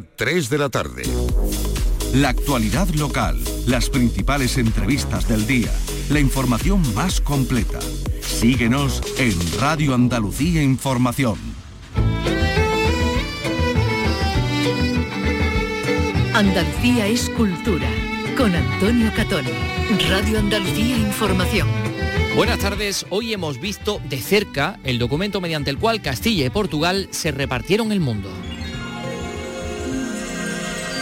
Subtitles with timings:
[0.00, 1.02] 3 de la tarde.
[2.14, 5.72] La actualidad local, las principales entrevistas del día,
[6.10, 7.78] la información más completa.
[8.20, 11.38] Síguenos en Radio Andalucía Información.
[16.34, 17.88] Andalucía es cultura.
[18.36, 19.44] Con Antonio Catón.
[20.08, 21.68] Radio Andalucía Información.
[22.34, 27.06] Buenas tardes, hoy hemos visto de cerca el documento mediante el cual Castilla y Portugal
[27.12, 28.28] se repartieron el mundo.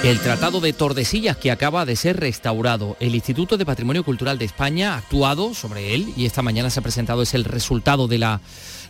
[0.04, 2.96] El Tratado de Tordesillas que acaba de ser restaurado.
[2.98, 6.80] El Instituto de Patrimonio Cultural de España ha actuado sobre él y esta mañana se
[6.80, 8.40] ha presentado es el resultado de la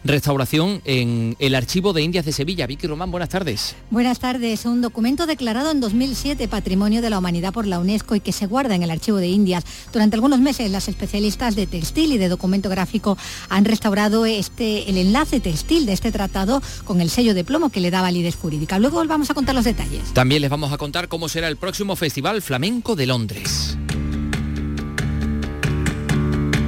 [0.04, 2.66] restauración en el Archivo de Indias de Sevilla.
[2.66, 3.76] Vicky Román, buenas tardes.
[3.90, 4.64] Buenas tardes.
[4.64, 8.46] Un documento declarado en 2007 Patrimonio de la Humanidad por la UNESCO y que se
[8.46, 9.64] guarda en el Archivo de Indias.
[9.92, 13.16] Durante algunos meses las especialistas de textil y de documento gráfico
[13.48, 17.80] han restaurado este, el enlace textil de este tratado con el sello de plomo que
[17.80, 18.78] le da validez jurídica.
[18.78, 20.12] Luego os vamos a contar los detalles.
[20.14, 23.76] También les vamos a contar cómo será el próximo Festival Flamenco de Londres.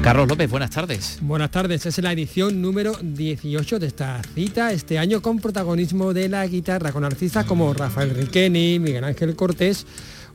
[0.05, 1.19] Carlos López, buenas tardes.
[1.23, 6.29] Buenas tardes, es la edición número 18 de esta cita, este año con protagonismo de
[6.29, 9.87] la guitarra, con artistas como Rafael Riqueni, Miguel Ángel Cortés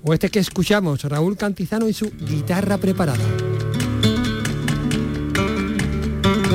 [0.04, 3.24] o este que escuchamos, Raúl Cantizano y su guitarra preparada.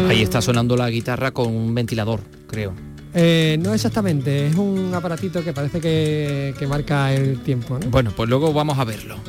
[0.08, 2.74] Ahí está sonando la guitarra con un ventilador, creo.
[3.14, 7.78] Eh, no exactamente, es un aparatito que parece que, que marca el tiempo.
[7.78, 7.90] ¿no?
[7.90, 9.20] Bueno, pues luego vamos a verlo.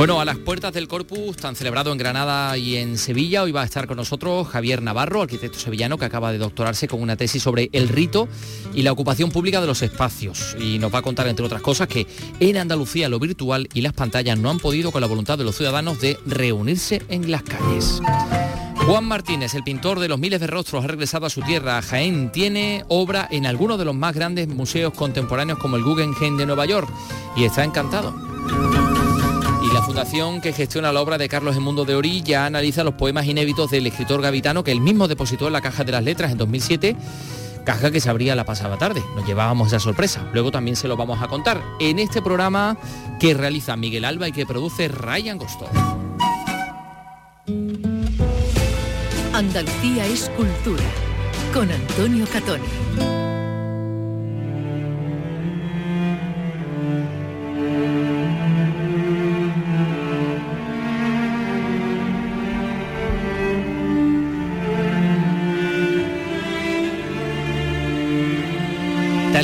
[0.00, 3.60] Bueno, a las puertas del Corpus, tan celebrado en Granada y en Sevilla, hoy va
[3.60, 7.42] a estar con nosotros Javier Navarro, arquitecto sevillano que acaba de doctorarse con una tesis
[7.42, 8.26] sobre el rito
[8.72, 10.56] y la ocupación pública de los espacios.
[10.58, 12.06] Y nos va a contar, entre otras cosas, que
[12.40, 15.54] en Andalucía lo virtual y las pantallas no han podido con la voluntad de los
[15.54, 18.00] ciudadanos de reunirse en las calles.
[18.76, 21.82] Juan Martínez, el pintor de los miles de rostros, ha regresado a su tierra.
[21.82, 26.46] Jaén tiene obra en algunos de los más grandes museos contemporáneos como el Guggenheim de
[26.46, 26.88] Nueva York
[27.36, 28.14] y está encantado.
[29.80, 33.70] La fundación que gestiona la obra de Carlos Mundo de Orilla analiza los poemas inéditos
[33.70, 36.96] del escritor gavitano que él mismo depositó en la Caja de las Letras en 2007
[37.64, 39.02] caja que se abría la pasada tarde.
[39.16, 40.22] Nos llevábamos esa sorpresa.
[40.34, 42.76] Luego también se lo vamos a contar en este programa
[43.18, 45.66] que realiza Miguel Alba y que produce Ryan Gosto.
[49.32, 50.84] Andalucía es cultura.
[51.54, 53.19] Con Antonio Catoni.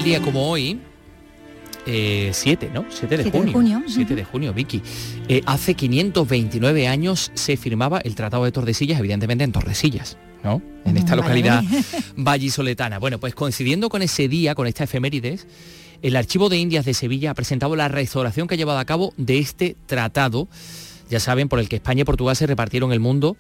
[0.07, 0.79] Día como hoy,
[1.85, 2.85] 7, ¿no?
[2.89, 3.53] 7 de junio.
[3.53, 4.81] junio, 7 de junio, Vicky.
[5.29, 10.63] Eh, hace 529 años se firmaba el Tratado de Tordesillas, evidentemente en Tordesillas, ¿no?
[10.85, 11.65] En esta Vale, localidad
[12.17, 13.01] vallisoletana.
[13.01, 15.49] Bueno, pues coincidiendo con ese día, con esta efemérides,
[16.03, 19.13] el Archivo de Indias de Sevilla ha presentado la restauración que ha llevado a cabo
[19.17, 20.47] de este tratado,
[21.11, 23.37] ya saben, por el que España y Portugal se repartieron el mundo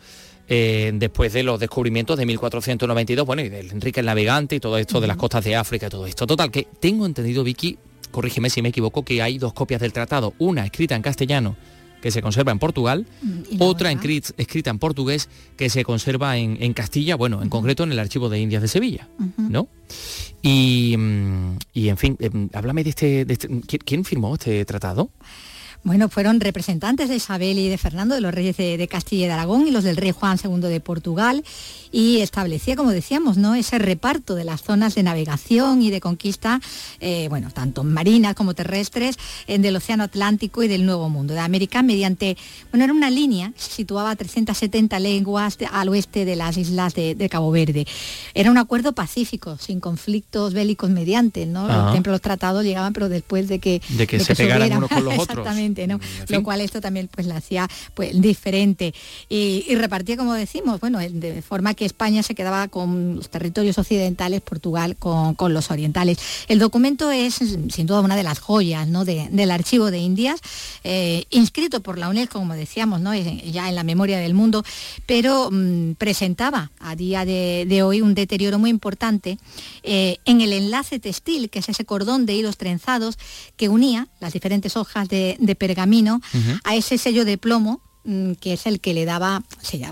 [0.48, 4.78] eh, después de los descubrimientos de 1492, bueno, y del Enrique el Navegante y todo
[4.78, 6.26] esto de las costas de África y todo esto.
[6.26, 7.78] Total, que tengo entendido, Vicky,
[8.10, 11.56] corrígeme si me equivoco, que hay dos copias del tratado, una escrita en castellano
[12.00, 13.06] que se conserva en Portugal,
[13.58, 17.82] la otra escrit- escrita en portugués que se conserva en, en Castilla, bueno, en concreto
[17.82, 19.08] en el Archivo de Indias de Sevilla,
[19.38, 19.66] ¿no?
[20.42, 24.64] Y, mm, y, en fin, em, háblame de este, de este- ¿quién- ¿quién firmó este
[24.64, 25.10] tratado?
[25.86, 29.26] Bueno, fueron representantes de Isabel y de Fernando, de los reyes de, de Castilla y
[29.28, 31.44] de Aragón y los del rey Juan II de Portugal,
[31.92, 33.54] y establecía, como decíamos, ¿no?
[33.54, 36.60] ese reparto de las zonas de navegación y de conquista,
[36.98, 39.16] eh, bueno, tanto marinas como terrestres,
[39.46, 42.36] eh, del Océano Atlántico y del Nuevo Mundo, de América, mediante,
[42.72, 46.94] bueno, era una línea se situaba a 370 leguas de- al oeste de las islas
[46.94, 47.86] de, de Cabo Verde.
[48.34, 51.66] Era un acuerdo pacífico, sin conflictos bélicos mediante, ¿no?
[51.66, 51.92] Ajá.
[51.92, 53.80] Siempre los tratados llegaban, pero después de que...
[53.90, 55.38] De que se pegaran unos con los otros.
[55.38, 55.94] Exactamente, ¿no?
[55.94, 56.36] En fin.
[56.36, 58.94] Lo cual esto también pues la hacía pues diferente.
[59.28, 63.78] Y, y repartía, como decimos, bueno, de forma que España se quedaba con los territorios
[63.78, 66.18] occidentales, Portugal con, con los orientales.
[66.46, 69.04] El documento es sin duda una de las joyas ¿no?
[69.04, 70.40] de- del archivo de Indias,
[70.84, 73.14] eh, inscrito por la UNESCO, como decíamos, ¿no?
[73.14, 74.62] Ya en la memoria del mundo,
[75.06, 79.38] pero mm, presentaba a día de, de hoy un deterioro muy importante
[79.82, 83.18] eh, en el enlace textil, que es ese cordón de hilos trenzados
[83.56, 86.20] que unía las diferentes hojas de, de pergamino
[86.64, 89.42] a ese sello de plomo mm, que es el que le daba,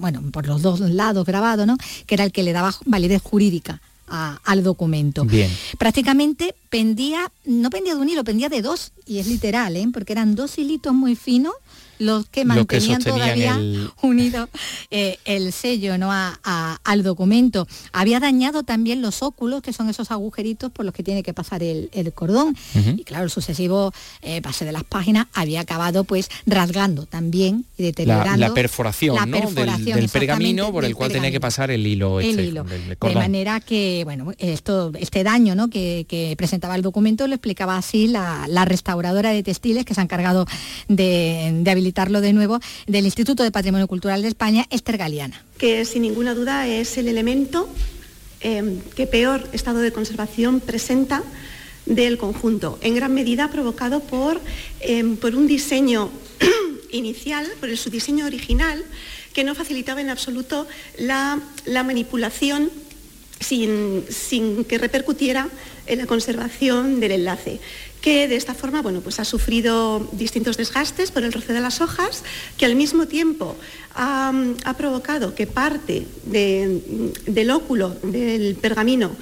[0.01, 1.77] bueno, por los dos lados grabado, ¿no?
[2.07, 5.25] Que era el que le daba validez jurídica a- al documento.
[5.25, 5.51] Bien.
[5.79, 9.87] Prácticamente pendía, no pendía de un hilo, pendía de dos, y es literal, ¿eh?
[9.93, 11.55] porque eran dos hilitos muy finos
[11.99, 13.59] los que mantenían todavía
[14.03, 14.49] unido
[14.91, 16.11] eh, el sello ¿no?
[16.13, 17.67] al documento.
[17.93, 21.63] Había dañado también los óculos, que son esos agujeritos por los que tiene que pasar
[21.63, 22.57] el, cordón.
[22.97, 23.93] Y claro, el sucesivo
[24.23, 30.09] eh, pase de las páginas había acabado pues rasgando también y deteriorando la, perforación, del,
[30.09, 32.21] pergamino por el cual tenía que pasar el hilo.
[32.21, 35.69] el este, de manera que, bueno, esto, este daño ¿no?
[35.69, 40.47] que, presentaba el documento lo explicaba así la, restauradora de textiles que se ha encargado
[40.89, 45.43] de, de de nuevo del Instituto de Patrimonio Cultural de España, Esther Galeana.
[45.59, 47.69] Que sin ninguna duda es el elemento
[48.41, 51.23] eh, que peor estado de conservación presenta
[51.87, 54.41] del conjunto, en gran medida provocado por,
[54.81, 56.11] eh, por un diseño
[56.91, 58.83] inicial, por su diseño original,
[59.33, 60.67] que no facilitaba en absoluto
[60.99, 62.71] la, manipulación
[63.41, 65.49] sin, sin, que repercutiera
[65.87, 67.61] en la conservación del enlace
[68.05, 71.81] que de esta forma bueno, pues ha sufrido distintos desgastes por el roce de las
[71.81, 72.23] hojas,
[72.59, 73.57] que al mismo tiempo
[73.95, 74.31] ha,
[74.77, 79.13] provocado que parte del óculo del pergamino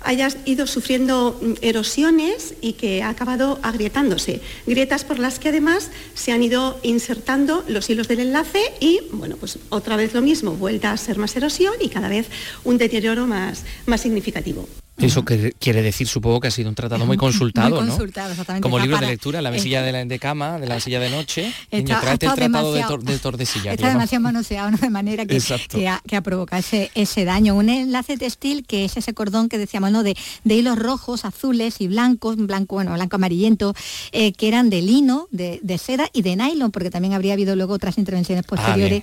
[0.00, 4.40] haya ido sufriendo erosiones y que ha acabado agrietándose.
[4.66, 9.36] Grietas por las que además se han ido insertando los hilos del enlace y, bueno,
[9.36, 12.26] pues otra vez lo mismo, vuelta a ser más erosión y cada vez
[12.64, 14.66] un deterioro más, más significativo.
[14.96, 18.60] Eso quiere decir, supongo que ha sido un tratado muy consultado, muy consultado ¿no?
[18.60, 21.52] Como libro de lectura, la mesilla de, cama, de la silla de noche.
[21.72, 23.74] Niño, el tratado de, Tordesillas.
[23.74, 24.76] Está demasiado manoseado, ¿no?
[24.76, 25.38] de manera que,
[25.68, 26.62] que ha, que, provocado
[26.94, 27.56] ese, daño.
[27.56, 30.04] Un enlace textil que es ese cordón que decíamos, ¿no?
[30.04, 33.74] De, hilos rojos, azules y blancos, blanco, bueno, blanco amarillento,
[34.12, 37.74] eh, que eran de lino, de, seda y de nylon, porque también habría habido luego
[37.74, 39.02] otras intervenciones ah, posteriores.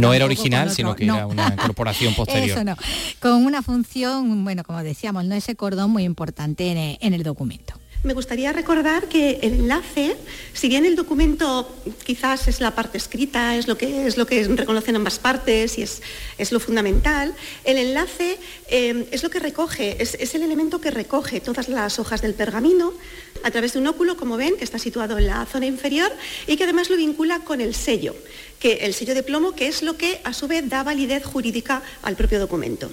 [0.00, 2.58] no era original, sino que era una incorporación posterior.
[2.58, 2.76] Eso no.
[3.20, 5.34] Con una función, bueno, como decíamos, ¿no?
[5.34, 7.74] ese cordón muy importante en el, documento.
[8.02, 10.16] Me gustaría recordar que el enlace,
[10.54, 11.72] si bien el documento
[12.04, 15.82] quizás es la parte escrita, es lo que, es lo que reconocen ambas partes y
[15.82, 16.02] es,
[16.36, 17.32] es lo fundamental,
[17.62, 18.38] el enlace
[18.68, 22.34] eh, es lo que recoge, es, es, el elemento que recoge todas las hojas del
[22.34, 22.92] pergamino
[23.44, 26.10] a través de un óculo, como ven, que está situado en la zona inferior
[26.48, 28.16] y que además lo vincula con el sello,
[28.58, 31.82] que el sello de plomo, que es lo que a su vez da validez jurídica
[32.02, 32.90] al propio documento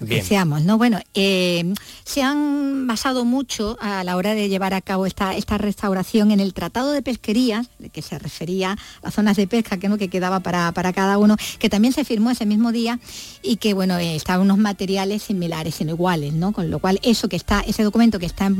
[0.00, 0.78] lo que decíamos, ¿no?
[0.78, 1.74] Bueno, eh,
[2.04, 6.40] se han basado mucho a la hora de llevar a cabo esta, esta restauración en
[6.40, 9.98] el Tratado de Pesquería, que se refería a las zonas de pesca que, ¿no?
[9.98, 12.98] que quedaba para, cada uno, que también se firmó ese mismo día
[13.42, 16.52] y que, bueno, eh, estaban unos materiales similares, sino iguales, ¿no?
[16.52, 18.50] Con lo cual, eso que está, ese documento que está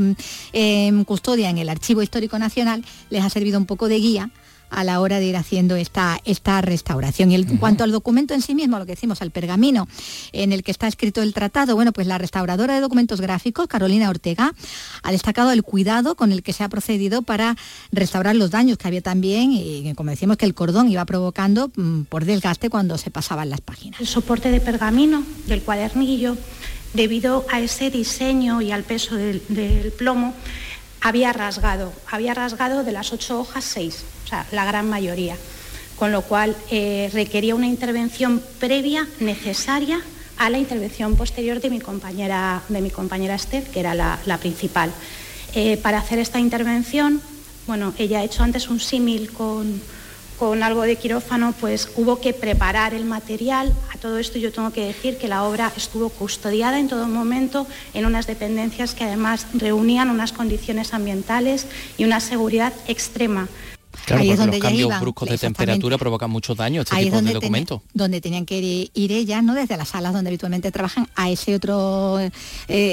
[0.52, 4.30] en custodia en el Archivo Histórico Nacional, les ha servido un poco de guía
[4.74, 7.30] a la hora de ir haciendo esta, esta restauración.
[7.30, 9.88] Y en cuanto al documento en sí mismo, lo que decimos, al pergamino
[10.32, 14.10] en el que está escrito el tratado, bueno, pues la restauradora de documentos gráficos, Carolina
[14.10, 14.54] Ortega,
[15.02, 17.56] ha destacado el cuidado con el que se ha procedido para
[17.92, 22.02] restaurar los daños que había también y como decimos que el cordón iba provocando mm,
[22.02, 24.00] por desgaste cuando se pasaban las páginas.
[24.00, 26.36] El soporte de pergamino del cuadernillo,
[26.92, 30.34] debido a ese diseño y al peso del, del plomo,
[31.00, 34.04] había rasgado, había rasgado de las ocho hojas seis
[34.52, 35.36] la gran mayoría,
[35.96, 40.00] con lo cual eh, requería una intervención previa necesaria
[40.36, 44.92] a la intervención posterior de mi compañera, de mi compañera Esther, que era la, principal.
[45.54, 47.20] Eh, para hacer esta intervención,
[47.66, 49.80] bueno, ella ha hecho antes un símil con,
[50.38, 53.72] con algo de quirófano, pues hubo que preparar el material.
[53.94, 57.66] A todo esto yo tengo que decir que la obra estuvo custodiada en todo momento
[57.94, 63.48] en unas dependencias que además reunían unas condiciones ambientales y una seguridad extrema.
[64.06, 67.32] Claro, ahí es donde los cambios bruscos de temperatura provocan mucho daño este tipo de
[67.32, 67.80] documentos.
[67.92, 69.54] donde tenían que ir, ellas, ¿no?
[69.54, 72.30] Desde las salas donde habitualmente trabajan a ese otro eh,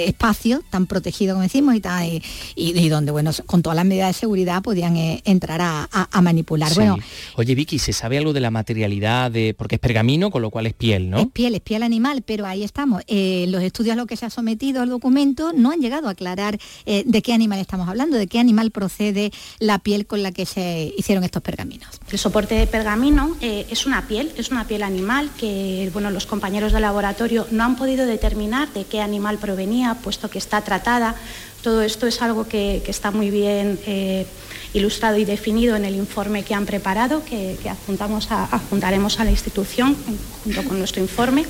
[0.07, 2.07] espacio tan protegido como decimos y, tan,
[2.55, 5.87] y, donde, bueno, con todas las medidas de seguridad podían eh, entrar a,
[6.21, 6.73] manipular.
[6.75, 6.97] Bueno,
[7.35, 9.55] Oye, Vicky, ¿se sabe algo de la materialidad de.
[9.57, 11.19] porque es pergamino, con lo cual es piel, ¿no?
[11.19, 13.01] Es piel, es piel animal, pero ahí estamos.
[13.07, 16.11] Eh, los estudios a los que se ha sometido al documento no han llegado a
[16.11, 20.45] aclarar de qué animal estamos hablando, de qué animal procede la piel con la que
[20.45, 21.89] se hicieron estos pergaminos?
[22.11, 26.25] El soporte de pergamino eh, es una piel, es una piel animal que bueno, los
[26.25, 31.15] compañeros de laboratorio no han podido determinar de qué animal provenía, puesto que está tratada.
[31.61, 34.25] Todo esto es algo que, está muy bien eh,
[34.73, 39.31] ilustrado y definido en el informe que han preparado, que, adjuntamos a, adjuntaremos a la
[39.31, 39.95] institución
[40.43, 41.45] junto con nuestro informe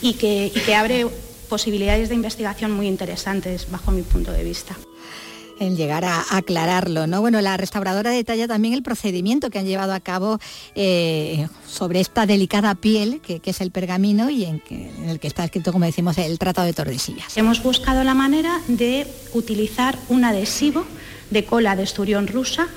[0.00, 1.06] y que abre
[1.48, 4.74] posibilidades de investigación muy interesantes bajo mi punto de vista
[5.62, 7.06] en llegar a aclararlo.
[7.06, 7.20] ¿no?
[7.20, 10.38] Bueno, la restauradora detalla también el procedimiento que han llevado a cabo
[10.74, 14.62] eh, sobre esta delicada piel, que, es el pergamino y en,
[15.06, 17.36] el que está escrito, como decimos, el Tratado de Tordesillas.
[17.36, 20.84] Hemos buscado la manera de utilizar un adhesivo
[21.30, 22.68] de cola de esturión rusa,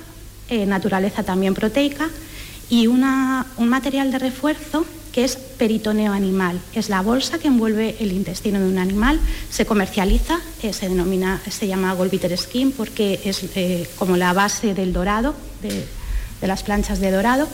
[0.49, 2.09] eh, naturaleza también proteica,
[2.69, 4.85] y una, un material de refuerzo
[5.15, 6.59] que es peritoneo animal.
[6.73, 9.17] Es la bolsa que envuelve el intestino de un animal,
[9.49, 14.73] se comercializa, eh, se denomina, se llama Golbiter Skin porque es eh, como la base
[14.73, 15.85] del dorado, de,
[16.45, 17.47] las planchas de dorado.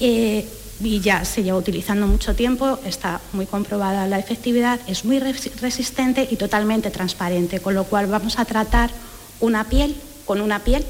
[0.00, 0.48] Eh,
[0.80, 6.26] y ya se lleva utilizando mucho tiempo, está muy comprobada la efectividad, es muy resistente
[6.28, 8.90] y totalmente transparente, con lo cual vamos a tratar
[9.38, 9.94] una piel
[10.24, 10.84] con una piel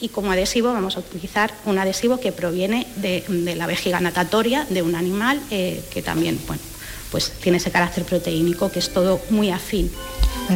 [0.00, 3.24] y como adhesivo vamos a utilizar un adhesivo que proviene de,
[3.56, 6.62] la vejiga natatoria de un animal eh, que también bueno,
[7.10, 9.90] pues tiene ese carácter proteínico que es todo muy afín.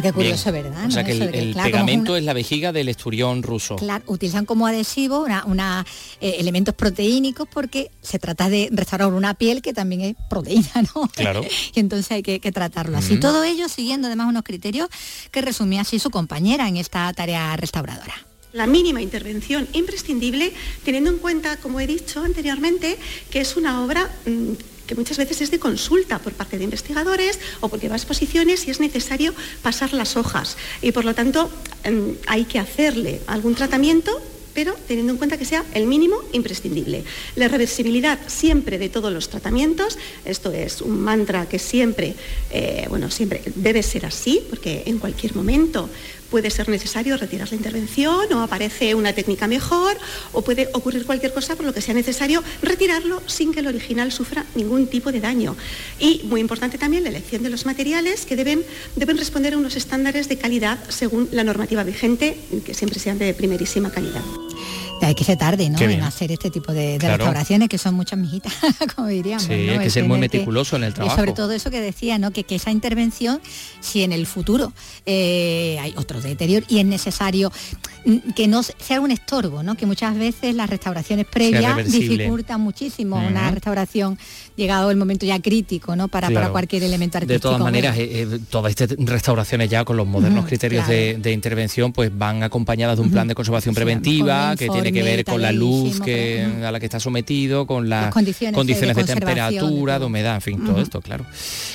[0.01, 0.85] qué curioso, ¿verdad?
[0.87, 3.75] O sea que el, pegamento es la vejiga del esturión ruso.
[3.75, 5.85] Claro, utilizan como adhesivo una,
[6.21, 11.07] eh, elementos proteínicos porque se trata de restaurar una piel que también es proteína, ¿no?
[11.09, 11.41] Claro.
[11.75, 13.19] y entonces hay que, tratarlo así.
[13.19, 14.89] Todo ello siguiendo además unos criterios
[15.31, 18.13] que resumía así su compañera en esta tarea restauradora
[18.53, 20.53] la mínima intervención imprescindible,
[20.85, 22.97] teniendo en cuenta, como he dicho anteriormente,
[23.31, 24.53] que es una obra mm,
[24.85, 28.67] que muchas veces es de consulta por parte de investigadores o porque va a exposiciones
[28.67, 30.55] y es necesario pasar las hojas.
[30.81, 31.49] Y por lo tanto
[31.89, 34.21] mm, hay que hacerle algún tratamiento
[34.53, 37.03] pero teniendo en cuenta que sea el mínimo imprescindible.
[37.35, 42.15] La reversibilidad siempre de todos los tratamientos, esto es un mantra que siempre,
[42.51, 45.89] eh, bueno, siempre debe ser así, porque en cualquier momento
[46.33, 49.95] puede ser necesario retirar la intervención o aparece una técnica mejor
[50.31, 54.11] o puede ocurrir cualquier cosa por lo que sea necesario retirarlo sin que el original
[54.11, 55.55] sufra ningún tipo de daño.
[55.99, 59.75] Y muy importante también la elección de los materiales que deben, deben responder a unos
[59.75, 64.82] estándares de calidad según la normativa vigente, que siempre sean de primerísima calidad 嗯。
[65.05, 65.79] Hay que ser tarde, ¿no?
[65.79, 68.53] En hacer este tipo de, restauraciones que son muchas mijitas,
[68.95, 69.43] como diríamos.
[69.43, 71.15] Sí, hay que ser muy meticuloso en el trabajo.
[71.15, 72.31] Y sobre todo eso que decía, ¿no?
[72.31, 73.41] Que, que esa intervención,
[73.79, 74.73] si en el futuro
[75.05, 77.51] eh, hay otro deterioro y es necesario
[78.05, 79.75] mm, que no sea un estorbo, ¿no?
[79.75, 84.17] Que muchas veces las restauraciones previas dificultan muchísimo una restauración
[84.55, 86.07] llegado el momento ya crítico, ¿no?
[86.07, 87.33] Para, para cualquier elemento artístico.
[87.33, 91.91] De todas maneras, eh, eh, todas estas restauraciones ya con los modernos criterios de, intervención,
[91.91, 95.51] pues van acompañadas de un plan de conservación preventiva que tiene que ver con la
[95.51, 100.41] luz que, a la que está sometido, con las, condiciones, de, temperatura, de, humedad, en
[100.41, 101.25] fin, todo esto, claro.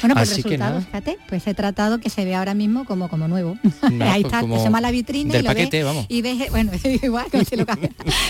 [0.00, 3.28] Bueno, pues Así resultado, fíjate, pues he tratado que se ve ahora mismo como como
[3.28, 3.58] nuevo.
[4.00, 6.06] Ahí está, se llama la vitrina y, paquete, vamos.
[6.08, 6.72] y ves, bueno,
[7.02, 7.66] igual que se lo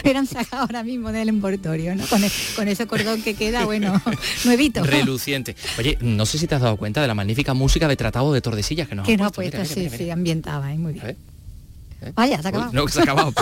[0.03, 2.07] hubieran sacado ahora mismo del envoltorio, ¿no?
[2.07, 2.23] Con,
[2.57, 4.01] con ese cordón que queda, bueno,
[4.45, 4.83] nuevito.
[4.85, 5.57] Reluciente.
[5.79, 8.41] Oye, no sé si te has dado cuenta de la magnífica música de Tratado de
[8.41, 10.79] Tordesillas que nos Que no ha puesto, sí, sí, ambientaba, ¿eh?
[10.79, 11.07] muy bien.
[11.07, 11.17] ¿Eh?
[12.15, 12.73] Vaya, se ha acabado.
[12.73, 13.33] no, se ha acabado,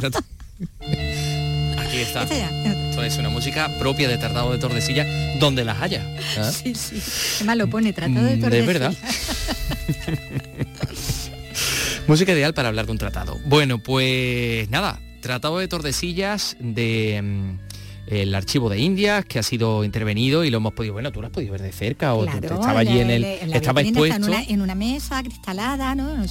[1.96, 2.24] Aquí está.
[2.24, 5.06] Esto es una música propia de Tratado de Tordesillas,
[5.40, 6.06] donde las haya.
[6.36, 6.50] ¿Ah?
[6.52, 7.00] Sí, sí.
[7.36, 8.50] Además lo pone Tratado de Tordesillas.
[8.50, 8.94] De verdad.
[12.06, 13.38] música ideal para hablar de un tratado.
[13.46, 17.65] Bueno, pues nada, Tratado de Tordesillas de mm,
[18.06, 21.26] el archivo de Indias que ha sido intervenido y lo hemos podido, bueno, tú lo
[21.26, 24.28] has podido ver de cerca o estaba allí en el, estaba expuesto.
[24.48, 26.26] En una, mesa cristalada, ¿no?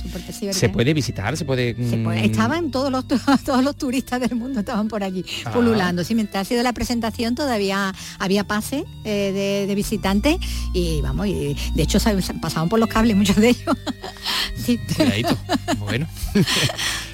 [0.52, 3.06] se puede visitar, se puede, mm, estaban todos los
[3.46, 5.52] todos los turistas del mundo estaban por allí ah.
[5.52, 6.04] pululando.
[6.04, 10.38] Sí, mientras ha sido la presentación todavía había pase eh, de, visitantes
[10.74, 12.00] y vamos, y de hecho
[12.40, 13.78] pasaban por los cables muchos de ellos.
[14.56, 14.80] sí.
[15.80, 16.08] Bueno.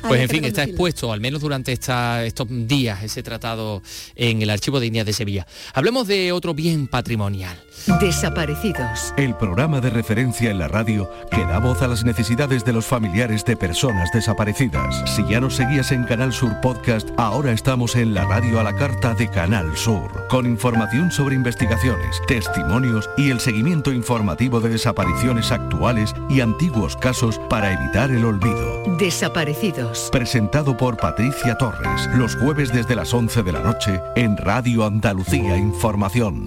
[0.08, 3.82] Pues en fin, está expuesto, al menos durante esta, estos días, ese tratado
[4.16, 5.48] en el Archivo de Indias de Sevilla.
[5.74, 7.58] Hablemos de otro bien patrimonial.
[8.00, 9.14] Desaparecidos.
[9.18, 12.86] El programa de referencia en la radio que da voz a las necesidades de los
[12.86, 15.04] familiares de personas desaparecidas.
[15.16, 18.76] Si ya nos seguías en Canal Sur Podcast, ahora estamos en la radio a la
[18.76, 25.52] carta de Canal Sur, con información sobre investigaciones, testimonios y el seguimiento informativo de desapariciones
[25.52, 28.84] actuales y antiguos casos para evitar el olvido.
[28.98, 29.91] Desaparecidos.
[30.12, 35.58] Presentado por Patricia Torres, los jueves desde las 11 de la noche en Radio Andalucía
[35.58, 36.46] Información.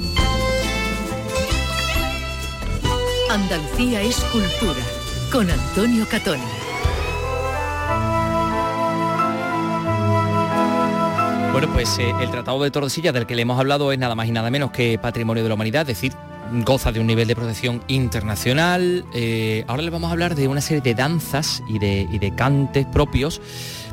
[3.30, 4.80] Andalucía es cultura,
[5.30, 6.42] con Antonio Catoni.
[11.52, 14.26] Bueno, pues eh, el Tratado de Tordesillas del que le hemos hablado es nada más
[14.26, 16.14] y nada menos que patrimonio de la humanidad, es decir,
[16.64, 19.04] goza de un nivel de protección internacional.
[19.14, 22.34] Eh, ahora le vamos a hablar de una serie de danzas y de, y de
[22.34, 23.40] cantes propios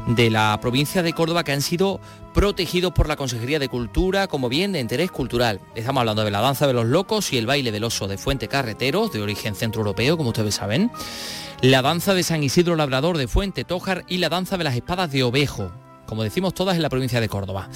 [0.08, 2.00] de la provincia de Córdoba que han sido
[2.34, 5.60] protegidos por la Consejería de Cultura como bien de interés cultural.
[5.75, 8.48] Estamos hablando de la danza de los locos y el baile del oso de Fuente
[8.48, 10.91] Carreteros, de origen centroeuropeo, como ustedes saben,
[11.62, 15.12] la danza de San Isidro Labrador de Fuente Tójar y la danza de las espadas
[15.12, 15.72] de Ovejo,
[16.08, 17.70] como decimos todas en la provincia de Córdoba.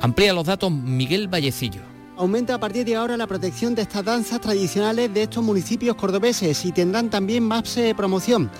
[0.00, 1.91] Amplía los datos Miguel Vallecillo.
[2.16, 6.64] Aumenta a partir de ahora la protección de estas danzas tradicionales de estos municipios cordobeses
[6.64, 8.50] y tendrán también más eh, promoción.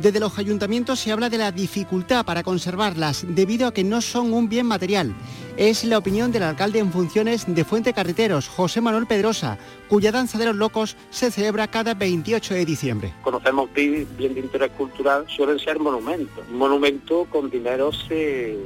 [0.00, 4.32] Desde los ayuntamientos se habla de la dificultad para conservarlas debido a que no son
[4.32, 5.14] un bien material.
[5.58, 9.58] Es la opinión del alcalde en funciones de Fuente Carreteros, José Manuel Pedrosa,
[9.90, 13.12] cuya danza de los locos se celebra cada 28 de diciembre.
[13.22, 16.44] Conocemos bien de interés cultural, suelen ser monumentos.
[16.50, 18.56] Un monumento con dinero se,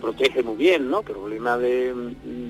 [0.00, 1.00] protege muy bien, ¿no?
[1.00, 1.92] El problema de,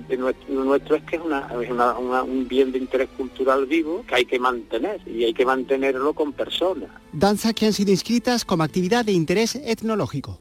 [0.09, 5.25] nuestro, es que es, un bien de interés cultural vivo que hay que mantener y
[5.25, 6.91] hay que mantenerlo con personas.
[7.13, 10.41] Danzas que han sido inscritas como actividad de interés etnológico.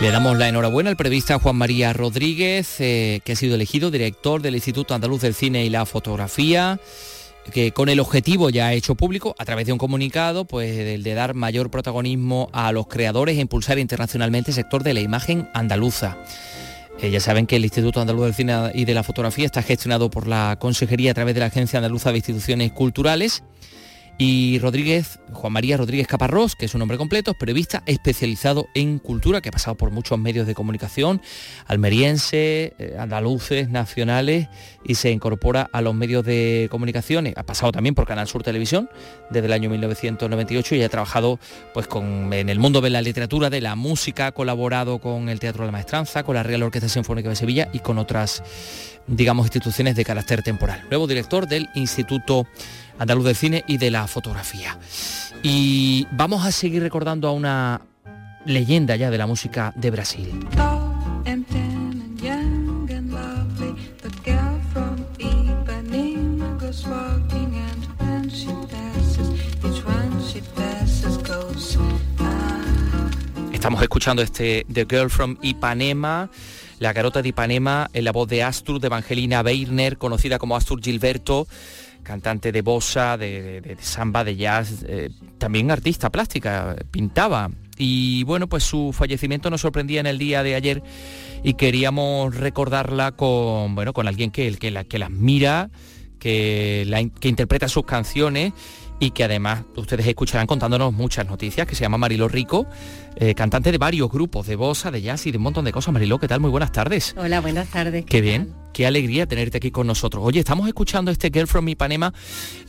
[0.00, 4.40] Le damos la enhorabuena al periodista Juan María Rodríguez, eh, que ha sido elegido director
[4.40, 6.78] del Instituto Andaluz del Cine y la Fotografía
[7.52, 11.14] que con el objetivo ya hecho público a través de un comunicado, pues el de
[11.14, 16.18] dar mayor protagonismo a los creadores e impulsar internacionalmente el sector de la imagen andaluza.
[17.00, 20.10] Eh, ya saben que el Instituto Andaluz del Cine y de la Fotografía está gestionado
[20.10, 23.44] por la Consejería a través de la Agencia Andaluza de Instituciones Culturales
[24.20, 29.40] y Rodríguez, Juan María Rodríguez Caparrós, que es un nombre completo, periodista especializado en cultura,
[29.40, 31.22] que ha pasado por muchos medios de comunicación,
[31.66, 34.48] almeriense, eh, andaluces, nacionales,
[34.84, 37.32] y se incorpora a los medios de comunicación.
[37.36, 38.90] Ha pasado también por Canal Sur Televisión
[39.30, 41.38] desde el año 1998 y ha trabajado
[41.72, 45.38] pues, con, en el mundo de la literatura, de la música, ha colaborado con el
[45.38, 48.42] Teatro de la Maestranza, con la Real Orquesta Sinfónica de Sevilla y con otras,
[49.08, 50.84] digamos, instituciones de carácter temporal.
[50.90, 52.46] Nuevo director del Instituto
[52.98, 54.78] andaluz del cine y de la fotografía.
[55.42, 57.80] Y vamos a seguir recordando a una
[58.44, 60.46] leyenda ya de la música de Brasil.
[73.52, 76.30] Estamos escuchando este The Girl from Ipanema,
[76.78, 80.82] la garota de Ipanema, en la voz de Astur, de Evangelina Weirner, conocida como Astur
[80.82, 81.46] Gilberto,
[82.02, 87.50] cantante de bossa, de, samba, de jazz, eh, también artista plástica, pintaba.
[87.76, 90.82] Y bueno, pues su fallecimiento nos sorprendía en el día de ayer
[91.44, 95.70] y queríamos recordarla con, bueno, con alguien que, que, la, que la admira,
[96.18, 98.52] que, la, que interpreta sus canciones
[99.00, 102.66] y que además ustedes escucharán contándonos muchas noticias, que se llama Mariló Rico,
[103.16, 105.92] eh, cantante de varios grupos, de bossa, de jazz y de un montón de cosas.
[105.92, 106.40] Mariló, ¿qué tal?
[106.40, 107.14] Muy buenas tardes.
[107.16, 108.04] Hola, buenas tardes.
[108.04, 110.22] Qué, bien, qué alegría tenerte aquí con nosotros.
[110.24, 112.12] Oye, estamos escuchando este Girl from Ipanema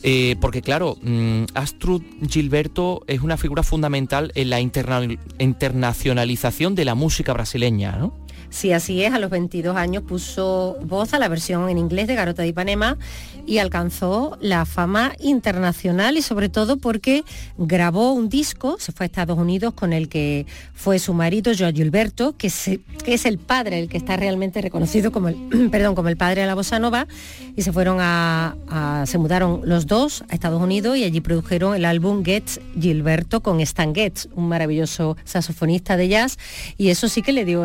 [0.02, 6.94] eh, porque claro, mm, Astrud Gilberto es una figura fundamental en la internacionalización de la
[6.94, 8.19] música brasileña, ¿no?
[8.50, 12.16] Sí, así es, a los 22 años puso voz a la versión en inglés de
[12.16, 12.98] Garota de Ipanema
[13.46, 17.24] y alcanzó la fama internacional y sobre todo porque
[17.58, 21.72] grabó un disco, se fue a Estados Unidos con el que fue su marido Joao
[21.72, 25.36] Gilberto, que, es el padre, el que está realmente reconocido como el,
[25.70, 27.06] perdón, como el padre de la bossa nova,
[27.54, 31.84] y se fueron a, se mudaron los dos a Estados Unidos y allí produjeron el
[31.84, 36.36] álbum Getz Gilberto con Stan Getz, un maravilloso saxofonista de jazz,
[36.76, 37.64] y eso sí que le dio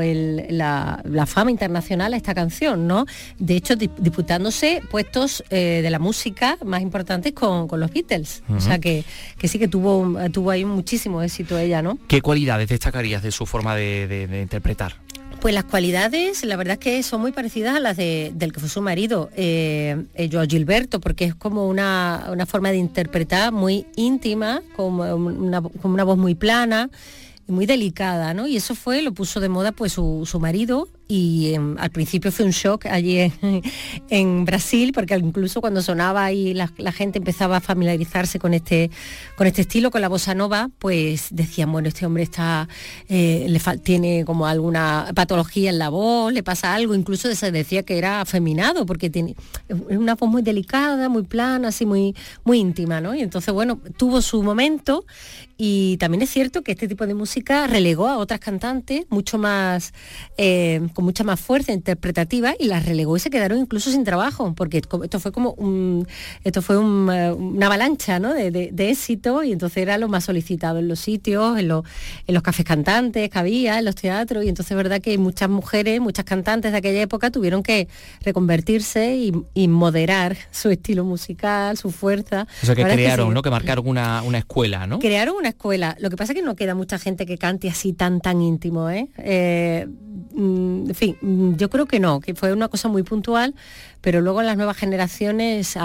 [0.49, 3.05] la la, fama internacional a esta canción, ¿no?
[3.39, 8.43] De hecho, disputándose puestos eh, de la música más importantes con, los Beatles.
[8.49, 9.03] O sea que,
[9.43, 11.97] sí que tuvo, tuvo ahí muchísimo éxito ella, ¿no?
[12.07, 14.95] ¿Qué cualidades destacarías de su forma de, interpretar?
[15.41, 18.69] Pues las cualidades, la verdad es que son muy parecidas a las del que fue
[18.69, 25.03] su marido, eh, eh Gilberto, porque es como una, forma de interpretar muy íntima, como
[25.15, 26.89] una, como una voz muy plana
[27.47, 28.47] muy delicada, ¿no?
[28.47, 32.31] Y eso fue, lo puso de moda pues su, su marido y em, al principio
[32.31, 33.31] fue un shock allí
[34.09, 38.89] en, Brasil porque incluso cuando sonaba y la, gente empezaba a familiarizarse con este
[39.35, 42.67] con este estilo con la bossa nova pues decían bueno este hombre está
[43.09, 47.83] eh, le tiene como alguna patología en la voz le pasa algo incluso se decía
[47.83, 49.35] que era afeminado porque tiene
[49.89, 54.21] una voz muy delicada muy plana así muy muy íntima no y entonces bueno tuvo
[54.21, 55.05] su momento
[55.57, 59.93] y también es cierto que este tipo de música relegó a otras cantantes mucho más
[60.37, 64.55] eh, con mucha más fuerza interpretativa y las relegó y se quedaron incluso sin trabajo,
[64.55, 66.07] porque esto fue como un,
[66.43, 70.99] esto fue eh, una avalancha de, éxito y entonces era lo más solicitado en los
[70.99, 75.01] sitios, en, en los cafés cantantes que había, en los teatros, y entonces es verdad
[75.01, 77.87] que muchas mujeres, muchas cantantes de aquella época tuvieron que
[78.21, 79.15] reconvertirse
[79.53, 82.47] y, moderar su estilo musical, su fuerza.
[82.61, 83.41] O sea que crearon, ¿no?
[83.41, 84.99] Que marcaron una, una escuela, ¿no?
[84.99, 85.97] Crearon una escuela.
[85.99, 88.89] Lo que pasa es que no queda mucha gente que cante así tan tan íntimo,
[88.89, 89.09] ¿eh?
[89.17, 89.87] eh
[90.37, 93.55] Mm, en fin, mm, yo creo que no, que fue una cosa muy puntual,
[94.01, 95.75] pero luego las nuevas generaciones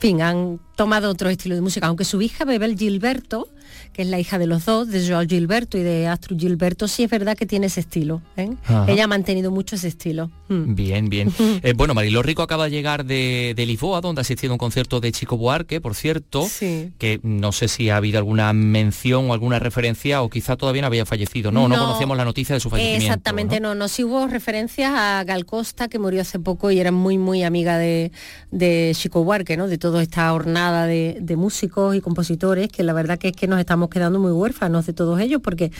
[0.00, 3.48] fin, han tomado otro estilo de música, aunque su hija Bebel Gilberto
[3.94, 7.04] que es la hija de los dos, de Joao Gilberto y de Astrid Gilberto, sí
[7.04, 8.20] es verdad que tiene ese estilo.
[8.36, 8.50] ¿eh?
[8.88, 10.30] Ella ha mantenido mucho ese estilo.
[10.48, 10.74] Mm.
[10.74, 11.32] Bien, bien.
[11.62, 15.00] Eh, bueno, Mariló Rico acaba de llegar de, Lisboa, donde ha asistido a un concierto
[15.00, 16.46] de Chico Buarque, por cierto,
[16.98, 20.88] que no sé si ha habido alguna mención o alguna referencia o quizá todavía no
[20.88, 21.52] había fallecido.
[21.52, 23.04] No, no, conocíamos la noticia de su fallecimiento.
[23.04, 26.90] Exactamente, no, no, sí hubo referencias a Gal Costa, que murió hace poco y era
[26.90, 28.10] muy, muy amiga de,
[28.94, 29.68] Chico Buarque, ¿no?
[29.68, 33.46] De toda esta hornada de, de músicos y compositores, que la verdad que es que
[33.46, 35.70] nos estamos quedando muy huérfanos de todos ellos, porque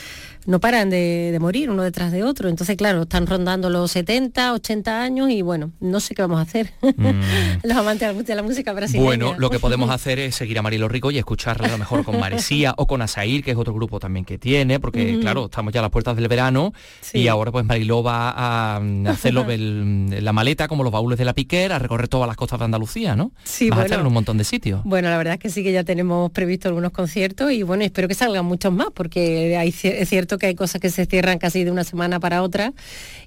[0.47, 2.49] no paran de, morir uno detrás de otro.
[2.49, 6.43] Entonces, claro, están rondando los 70, 80 años y bueno, no sé qué vamos a
[6.43, 6.73] hacer.
[6.83, 7.63] Mm.
[7.63, 9.05] los amantes de la música brasileña.
[9.05, 12.05] Bueno, lo que podemos hacer es seguir a Marilo Rico y escucharla a lo mejor
[12.05, 15.73] con Maresía o con Asair, que es otro grupo también que tiene, porque claro, estamos
[15.73, 16.73] ya a las puertas del verano
[17.13, 21.73] y ahora pues Mariló va a hacerlo la maleta como los baúles de la Piquer,
[21.73, 23.33] a recorrer todas las costas de Andalucía, ¿no?
[23.45, 24.83] Sí, Vas a estar en un montón de sitios.
[24.85, 28.09] Bueno, la verdad es que sí que ya tenemos previsto algunos conciertos y bueno, espero
[28.09, 31.63] que salgan muchos más, porque hay, es cierto que hay cosas que se cierran casi
[31.63, 32.73] de una semana para otra.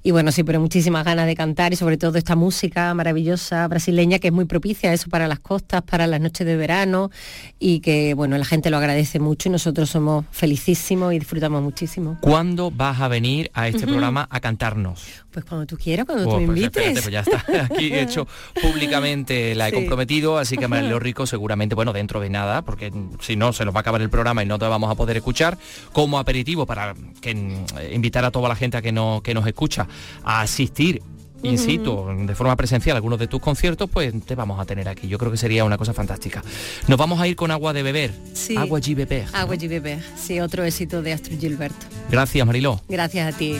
[0.03, 4.19] Y bueno, sí, pero muchísimas ganas de cantar y sobre todo esta música maravillosa brasileña
[4.19, 7.11] que es muy propicia eso para las costas, para las noches de verano
[7.59, 12.17] y que bueno, la gente lo agradece mucho y nosotros somos felicísimos y disfrutamos muchísimo.
[12.19, 15.25] ¿Cuándo vas a venir a este programa a cantarnos?
[15.37, 16.93] Pues cuando tú quieras, cuando tú me pues invites.
[16.93, 17.45] pues ya está.
[17.65, 18.27] Aquí he hecho
[18.59, 23.35] públicamente, la he comprometido, así que María Rico seguramente, bueno, dentro de nada, porque si
[23.35, 25.59] no se nos va a acabar el programa y no te vamos a poder escuchar,
[25.93, 29.45] como aperitivo para que, eh, invitar a toda la gente a que, no, que nos
[29.45, 29.87] escucha
[30.23, 31.03] a asistir
[31.43, 35.07] in situ, de forma presencial, algunos de tus conciertos, pues te vamos a tener aquí.
[35.07, 36.43] Yo creo que sería una cosa fantástica.
[36.87, 38.11] Nos vamos a ir con agua de beber.
[38.33, 38.57] Sí.
[38.57, 39.27] Agua GBP.
[39.33, 40.01] Agua GBP.
[40.17, 41.85] Sí, otro éxito de Astrid Gilberto.
[42.09, 42.81] Gracias, Mariló.
[42.89, 43.57] Gracias a ti.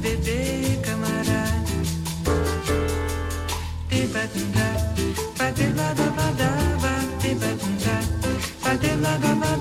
[0.00, 1.60] bebê, camarada.
[3.88, 4.68] Debadunda,
[5.38, 7.96] badela da badaba, debadunda,
[8.62, 9.59] badela da badaba.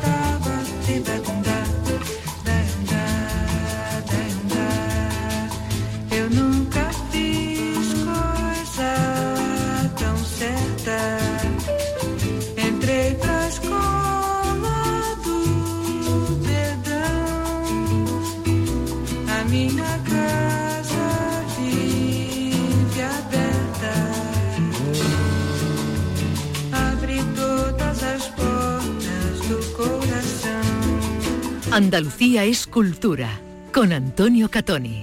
[31.72, 33.40] Andalucía es cultura
[33.72, 35.02] con Antonio Catoni.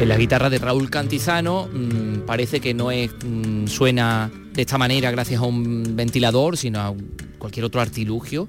[0.00, 4.78] En la guitarra de Raúl Cantizano mm, parece que no es, mm, suena de esta
[4.78, 6.94] manera gracias a un ventilador, sino a
[7.38, 8.46] cualquier otro artilugio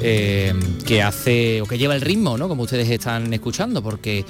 [0.00, 0.52] eh,
[0.86, 2.48] que hace o que lleva el ritmo, ¿no?
[2.48, 4.24] Como ustedes están escuchando, porque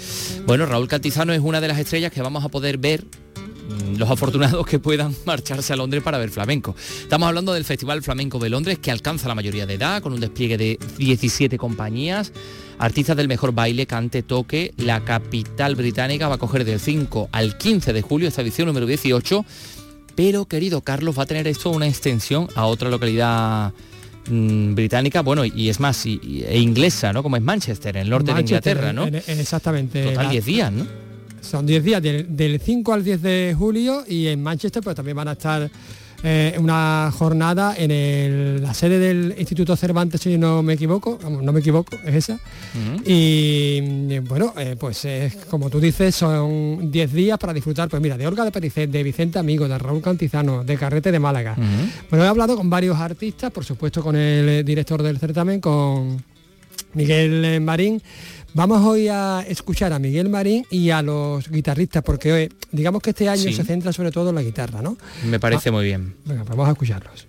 [0.47, 4.11] bueno, Raúl Cantizano es una de las estrellas que vamos a poder ver mm, los
[4.11, 6.75] afortunados que puedan marcharse a Londres para ver flamenco.
[7.03, 10.21] Estamos hablando del Festival Flamenco de Londres que alcanza la mayoría de edad con un
[10.21, 12.33] despliegue de 17 compañías.
[12.79, 14.75] Artistas del mejor baile, cante, toque.
[14.77, 18.87] La capital británica va a coger del 5 al 15 de julio esta edición número
[18.87, 19.45] 18
[20.15, 23.73] pero querido Carlos va a tener esto una extensión a otra localidad
[24.29, 27.23] mm, británica, bueno, y es más, e inglesa, ¿no?
[27.23, 29.07] Como es Manchester, en el norte de Inglaterra, ¿no?
[29.07, 30.05] exactamente.
[30.05, 30.87] Total 10 días, ¿no?
[31.41, 35.17] Son 10 días, del, del, 5 al 10 de julio y en Manchester pues también
[35.17, 35.71] van a estar
[36.27, 41.61] eh, una jornada en la sede del Instituto Cervantes, si no me equivoco, no me
[41.61, 42.41] equivoco, es esa.
[43.05, 45.07] Y bueno, eh, pues
[45.51, 49.03] como tú dices, son 10 días para disfrutar, pues mira, de Olga de Pericet, de
[49.03, 51.57] Vicente Amigo, de Raúl Cantizano, de Carrete de Málaga.
[52.09, 56.25] Bueno, he hablado con varios artistas, por supuesto con el director del certamen, con
[56.95, 58.01] Miguel Marín,
[58.57, 63.11] Vamos hoy a escuchar a Miguel Marín y a los guitarristas, porque hoy, digamos que
[63.11, 64.97] este año se centra sobre todo en la guitarra, ¿no?
[65.25, 66.15] Me parece muy bien.
[66.25, 67.27] Venga, pues vamos a escucharlos.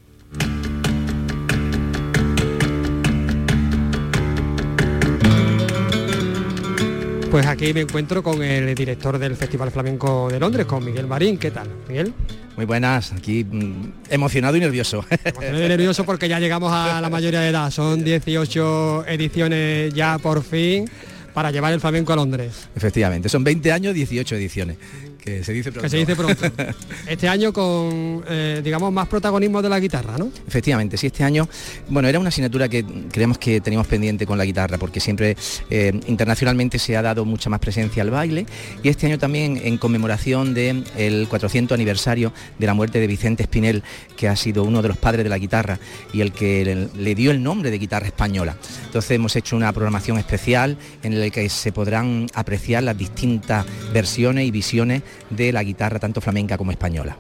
[7.32, 11.40] Pues aquí me encuentro con el director del Festival Flamenco de Londres, con Miguel Marín.
[11.40, 12.14] ¿Qué tal, Miguel?
[12.56, 15.04] Muy buenas, aquí mm, emocionado y nervioso.
[15.26, 17.72] Emocionado y nervioso porque ya llegamos a la mayoría de edad.
[17.72, 20.88] Son 18 ediciones ya por fin
[21.36, 22.70] para llevar el flamenco a Londres.
[22.76, 24.78] Efectivamente, son 20 años, 18 ediciones.
[25.20, 25.82] Que se dice pronto.
[25.84, 26.46] Que se dice pronto.
[27.08, 30.32] este año con, eh, digamos, más protagonismo de la guitarra, ¿no?
[30.48, 31.48] Efectivamente, sí, este año,
[31.90, 35.36] bueno, era una asignatura que creemos que teníamos pendiente con la guitarra, porque siempre
[35.70, 38.46] eh, internacionalmente se ha dado mucha más presencia al baile,
[38.84, 43.84] y este año también en conmemoración del 400 aniversario de la muerte de Vicente Espinel,
[44.16, 45.80] que ha sido uno de los padres de la guitarra
[46.14, 48.56] y el que le dio el nombre de guitarra española.
[48.86, 54.48] Entonces hemos hecho una programación especial en la que se podrán apreciar las distintas versiones
[54.48, 57.18] y visiones de la guitarra tanto flamenca como española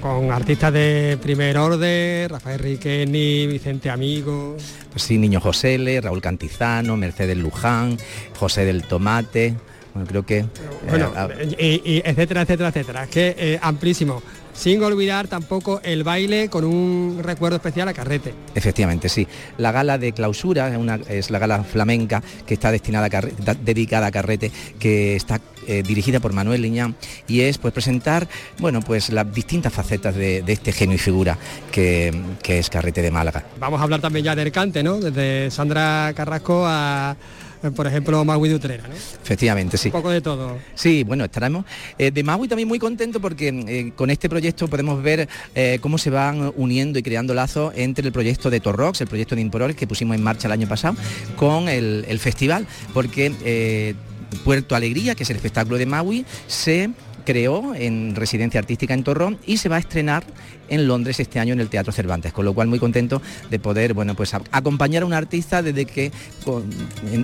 [0.00, 4.56] con artistas de primer orden, Rafael Riqueni, Vicente Amigo.
[4.90, 7.96] Pues sí, Niño José L, Raúl Cantizano, Mercedes Luján,
[8.38, 9.54] José del Tomate.
[9.94, 10.44] Bueno, creo que...
[10.88, 11.12] Bueno,
[11.58, 13.04] eh, y, etcétera, etcétera, etcétera.
[13.04, 14.22] Es que eh, amplísimo
[14.56, 18.32] sin olvidar tampoco el baile con un recuerdo especial a Carrete.
[18.54, 19.26] Efectivamente, sí.
[19.58, 24.06] La gala de clausura es, una, es la gala flamenca que está destinada a dedicada
[24.06, 26.94] a Carrete, que está eh, dirigida por Manuel Liñán
[27.28, 31.38] y es pues presentar bueno pues las distintas facetas de, este genio y figura
[31.70, 33.44] que, que es Carrete de Málaga.
[33.58, 34.98] Vamos a hablar también ya del cante, ¿no?
[34.98, 37.16] Desde Sandra Carrasco a
[37.62, 38.94] eh, por ejemplo, Maui de Utrera, ¿no?
[38.94, 39.88] Efectivamente, sí.
[39.88, 40.58] Un poco de todo.
[40.74, 41.64] Sí, bueno, estaremos.
[41.98, 45.28] Eh, de Maui también muy contento porque eh, con este proyecto podemos ver
[45.80, 49.40] cómo se van uniendo y creando lazos entre el proyecto de Torrox, el proyecto de
[49.40, 50.96] Imporores que pusimos en marcha el año pasado,
[51.36, 53.94] con el, el festival, porque
[54.44, 56.90] Puerto Alegría, que es el espectáculo de Maui, se
[57.26, 60.24] creó en residencia artística en Torrón y se va a estrenar
[60.68, 63.92] en Londres este año en el Teatro Cervantes, con lo cual muy contento de poder
[63.92, 66.10] bueno, pues, acompañar a un artista desde que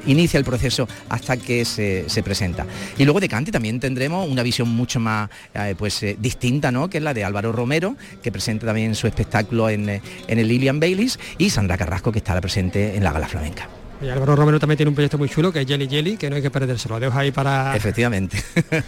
[0.07, 2.67] inicia el proceso hasta que se, presenta.
[2.99, 6.91] Y luego de Cante también tendremos una visión mucho más eh, pues, eh, distinta, ¿no?
[6.91, 10.79] que es la de Álvaro Romero, que presenta también su espectáculo en, en el Lillian
[10.79, 13.82] Baileys, y Sandra Carrasco, que estará presente en la Gala Flamenca.
[14.03, 16.37] Y Álvaro Romero también tiene un proyecto muy chulo que es Jelly Jelly, que no
[16.37, 16.97] hay que perdérselo.
[16.97, 17.77] Lo dejo ahí para...
[17.77, 18.43] Efectivamente.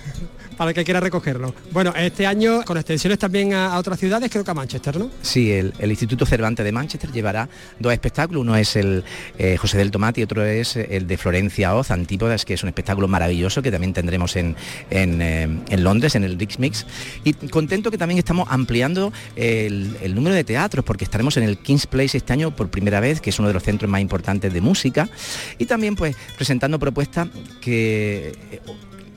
[0.56, 1.54] para el que quiera recogerlo.
[1.72, 5.10] Bueno, este año con extensiones también a, otras ciudades, creo que a Manchester, ¿no?
[5.22, 7.48] Sí, el, Instituto Cervantes de Manchester llevará
[7.78, 9.04] dos espectáculos, uno es el
[9.38, 12.68] eh, José del Tomate y otro es el de Florencia Oz, Antípodas, que es un
[12.68, 14.56] espectáculo maravilloso que también tendremos en,
[14.90, 16.86] en, eh, Londres, en el Rix Mix.
[17.22, 21.58] Y contento que también estamos ampliando el, el número de teatros, porque estaremos en el
[21.58, 24.52] King's Place este año por primera vez, que es uno de los centros más importantes
[24.52, 25.03] de música,
[25.58, 27.28] y también pues presentando propuestas
[27.60, 28.60] que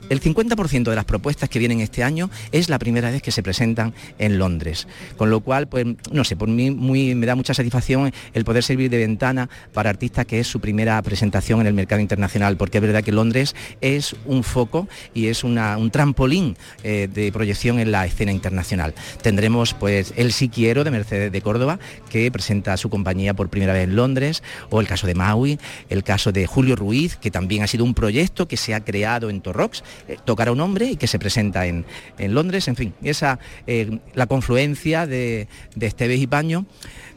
[0.08, 3.42] el 50% de las propuestas que vienen este año es la primera vez que se
[3.42, 8.12] presentan en Londres, con lo cual, pues, no sé, por mí me da mucha satisfacción
[8.32, 12.00] el poder servir de ventana para artistas que es su primera presentación en el mercado
[12.00, 17.32] internacional, porque es verdad que Londres es un foco y es un trampolín eh, de
[17.32, 18.94] proyección en la escena internacional.
[19.22, 21.78] Tendremos, pues, El Si Quiero de Mercedes de Córdoba,
[22.10, 26.04] que presenta su compañía por primera vez en Londres, o el caso de Maui, el
[26.04, 29.40] caso de Julio Ruiz, que también ha sido un proyecto que se ha creado en
[29.40, 31.84] Torrox eh, tocar a un hombre y que se presenta en,
[32.18, 36.66] Londres, en fin, esa eh, la confluencia de, de Esteves y Paño.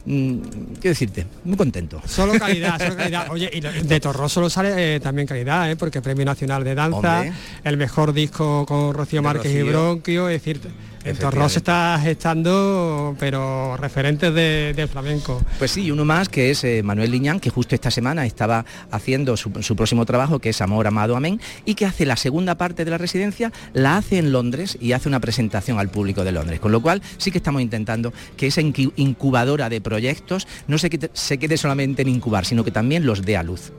[0.05, 0.39] Mm,
[0.79, 2.01] quiero decirte, muy contento.
[2.05, 3.27] Solo calidad, solo calidad.
[3.29, 7.25] Oye, y de Torro solo sale eh, también calidad, porque Premio Nacional de Danza,
[7.63, 10.59] el mejor disco con Rocío Márquez y Bronquio, es decir,
[11.03, 15.41] en Torros está gestando, pero referentes del flamenco.
[15.57, 19.37] Pues sí, uno más que es eh, Manuel Liñán, que justo esta semana estaba haciendo
[19.37, 22.91] su, próximo trabajo, que es Amor, Amado, Amén, y que hace la segunda parte de
[22.91, 26.59] la residencia, la hace en Londres y hace una presentación al público de Londres.
[26.59, 31.37] Con lo cual sí que estamos intentando que esa incubadora de proyectos no se se
[31.37, 33.71] quede solamente en incubar, sino que también los dé a luz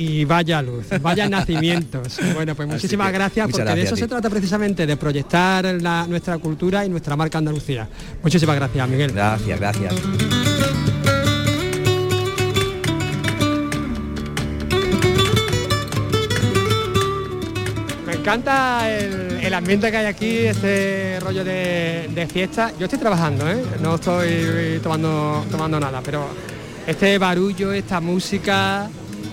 [0.00, 2.18] y vaya luz, vaya nacimientos.
[2.32, 5.66] Bueno, pues muchísimas gracias porque de eso se trata precisamente, de proyectar
[6.08, 7.86] nuestra cultura y nuestra marca Andalucía.
[8.22, 9.12] Muchísimas gracias, Miguel.
[9.12, 9.94] Gracias, gracias.
[18.06, 22.72] Me encanta el, ambiente que hay aquí, este rollo de, fiesta.
[22.78, 23.62] Yo estoy trabajando, ¿eh?
[23.82, 26.26] no estoy tomando, tomando nada, pero
[26.86, 28.88] este barullo, esta música,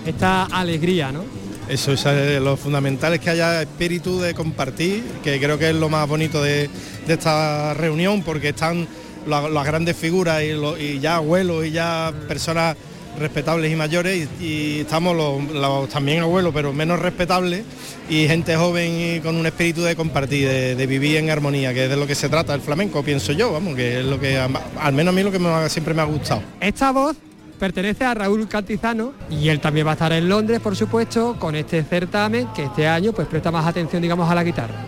[0.08, 1.24] esta alegría, ¿no?
[1.68, 5.76] Eso es eh, lo fundamental es que haya espíritu de compartir, que creo que es
[5.76, 6.70] lo más bonito de,
[7.06, 8.88] esta reunión, porque están
[9.26, 12.76] las, grandes figuras y, ya abuelos y ya personas
[13.18, 17.64] respetables y mayores y, estamos los, también abuelos pero menos respetables
[18.08, 21.90] y gente joven y con un espíritu de compartir, de, vivir en armonía, que es
[21.90, 24.92] de lo que se trata el flamenco, pienso yo, vamos, que es lo que al
[24.94, 26.42] menos a mí lo que siempre me ha gustado.
[26.60, 27.16] Esta voz
[27.58, 31.54] pertenece a Raúl Cantizano y él también va a estar en Londres, por supuesto, con
[31.54, 34.86] este certamen que este año pues presta más atención, digamos, a la guitarra.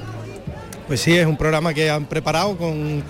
[0.86, 3.04] Pues sí, es un programa que han preparado con,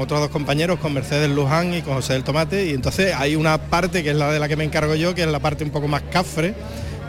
[0.00, 3.58] otros dos compañeros, con Mercedes Luján y con José del Tomate, y entonces hay una
[3.58, 5.70] parte que es la de la que me encargo yo, que es la parte un
[5.70, 6.54] poco más cafre,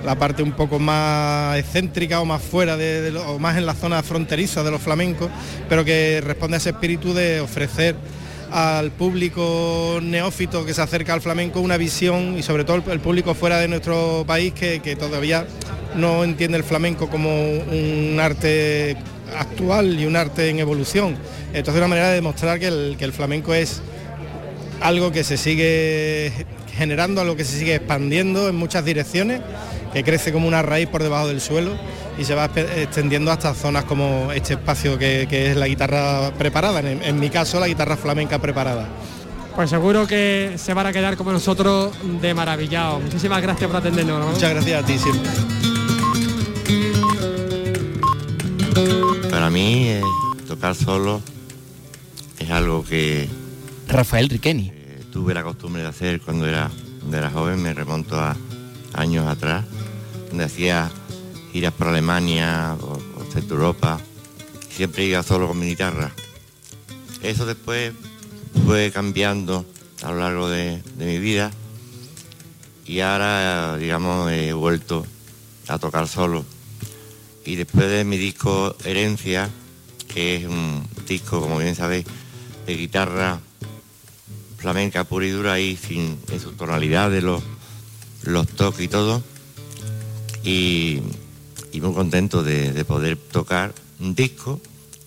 [0.03, 4.01] la parte un poco más excéntrica o más fuera de, o más en la zona
[4.01, 5.29] fronteriza de los flamencos,
[5.69, 7.95] pero que responde a ese espíritu de ofrecer
[8.51, 13.33] al público neófito que se acerca al flamenco una visión y sobre todo el público
[13.33, 15.45] fuera de nuestro país que, todavía
[15.95, 18.97] no entiende el flamenco como un arte
[19.37, 21.17] actual y un arte en evolución.
[21.53, 23.81] Entonces una manera de demostrar que el, que el flamenco es
[24.81, 26.31] algo que se sigue
[26.77, 29.41] generando, algo que se sigue expandiendo en muchas direcciones
[29.93, 31.77] que crece como una raíz por debajo del suelo
[32.17, 37.19] y se va extendiendo hasta zonas como este espacio que, es la guitarra preparada, en,
[37.19, 38.87] mi caso la guitarra flamenca preparada.
[39.55, 42.99] Pues seguro que se van a quedar como nosotros de maravillado.
[42.99, 44.33] Muchísimas gracias por atendernos.
[44.33, 45.31] Muchas gracias a ti siempre.
[49.31, 50.01] Para mí eh,
[50.47, 51.21] tocar solo
[52.37, 53.27] es algo que...
[53.87, 54.71] Rafael Riqueni.
[54.73, 58.35] Eh, tuve la costumbre de hacer cuando era, cuando era joven, me remonto a
[58.93, 59.65] años atrás
[60.29, 60.91] donde hacía
[61.51, 62.99] giras por Alemania o,
[63.31, 63.99] Centro Europa.
[64.69, 66.11] Siempre iba solo con mi guitarra.
[67.21, 67.93] Eso después
[68.65, 69.65] fue cambiando
[70.03, 71.51] a lo largo de, mi vida
[72.85, 75.05] y ahora, digamos, he vuelto
[75.67, 76.45] a tocar solo.
[77.45, 79.49] Y después de mi disco Herencia,
[80.07, 82.05] que es un disco, como bien sabéis,
[82.65, 83.39] de guitarra
[84.57, 87.43] flamenca pura y dura y sin en su tonalidad de los,
[88.23, 89.21] los toques y todo,
[90.43, 91.01] y,
[91.81, 94.59] muy contento de, poder tocar un disco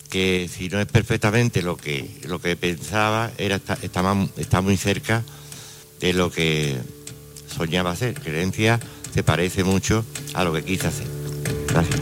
[0.09, 5.23] que si no es perfectamente lo que, lo que pensaba, era está, muy cerca
[5.99, 6.77] de lo que
[7.47, 8.15] soñaba hacer.
[8.15, 8.79] Creencia
[9.13, 11.07] se parece mucho a lo que quise hacer.
[11.67, 12.01] Gracias.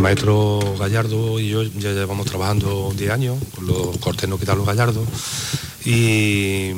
[0.00, 4.66] maestro Gallardo y yo ya llevamos trabajando 10 años con los cortes no quitar los
[4.66, 5.04] Gallardo
[5.84, 6.72] y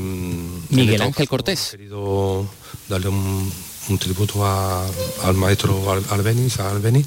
[0.70, 1.70] Miguel Ángel Cortés.
[1.72, 2.46] querido
[2.88, 3.52] darle un,
[3.98, 7.06] tributo al maestro Albeniz, a Albeniz.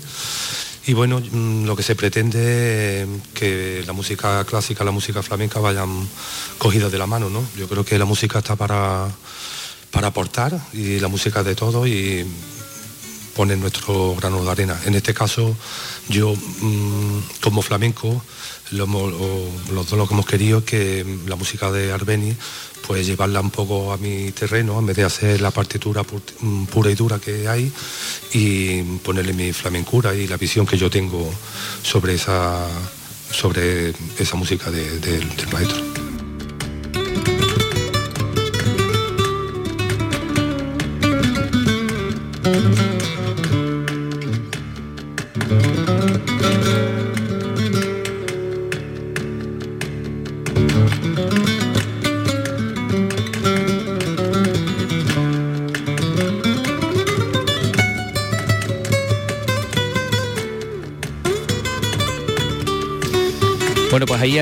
[0.88, 5.60] Y bueno, mm, lo que se pretende es que la música clásica, la música flamenca
[5.60, 6.08] vayan
[6.60, 7.44] cogidas de la mano, ¿no?
[7.58, 9.10] Yo creo que la música está para,
[9.90, 12.28] para aportar y la música de todo y
[13.36, 14.80] poner nuestro grano de arena.
[14.86, 15.56] En este caso,
[16.08, 18.22] yo mm, como flamenco,
[18.72, 22.36] los dos lo que hemos querido es que la música de Arbeni,
[22.88, 26.96] pues llevarla un poco a mi terreno, en vez de hacer la partitura pura y
[26.96, 27.72] dura que hay,
[28.34, 31.32] y ponerle mi flamencura y la visión que yo tengo
[31.84, 32.68] sobre esa,
[33.32, 35.96] sobre esa música del maestro.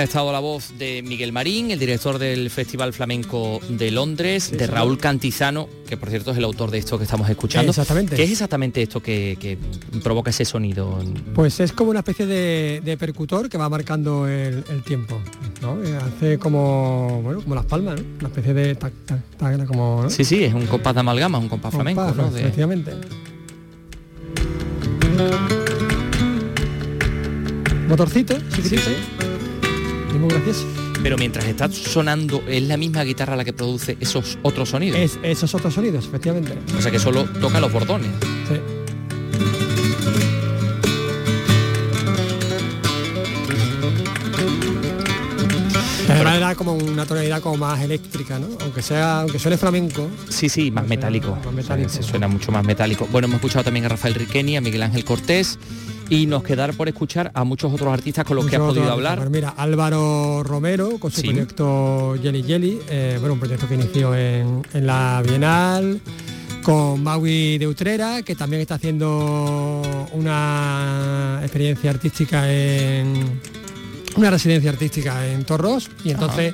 [0.03, 4.67] Ha estado la voz de Miguel Marín, el director del Festival Flamenco de Londres, de
[4.67, 7.69] Raúl Cantizano, que por cierto es el autor de esto que estamos escuchando.
[7.69, 8.17] Exactamente.
[8.17, 9.57] ¿Qué es exactamente esto que,
[10.03, 10.99] provoca ese sonido?
[11.33, 15.21] Pues es como una especie de, percutor que va marcando el, tiempo,
[15.61, 15.81] ¿no?
[15.81, 18.05] Eh, hace como, bueno, como las palmas, ¿no?
[18.19, 20.09] Una especie de tac, tac, tac, como...
[20.09, 22.27] Sí, sí, es un compás de amalgama, un compás flamenco, ¿no?
[22.27, 22.91] Efectivamente.
[27.87, 29.22] Motorcito, sí, sí, sí.
[31.01, 34.99] Pero mientras está sonando, ¿es la misma guitarra la que produce esos otros sonidos?
[34.99, 36.57] Es, esos otros sonidos, efectivamente.
[36.77, 38.11] O sea que solo toca los bordones.
[38.47, 38.55] Sí.
[46.35, 48.47] Era como una tonalidad como más eléctrica, ¿no?
[48.61, 50.09] Aunque sea, aunque suene flamenco.
[50.29, 51.37] Sí, sí, más metálico.
[51.43, 51.89] Más metálico.
[51.89, 53.07] Se, suena mucho más metálico.
[53.11, 55.59] Bueno, hemos escuchado también a Rafael Riqueni, a Miguel Ángel Cortés
[56.09, 59.29] y nos quedar por escuchar a muchos otros artistas con los que has podido hablar.
[59.29, 64.63] Mira, Álvaro Romero con su proyecto Jelly Jelly, eh, bueno, un proyecto que inició en,
[64.73, 65.99] la Bienal,
[66.63, 69.81] con Maui de Utrera, que también está haciendo
[70.13, 73.39] una experiencia artística en
[74.15, 76.53] una residencia artística en Torros y entonces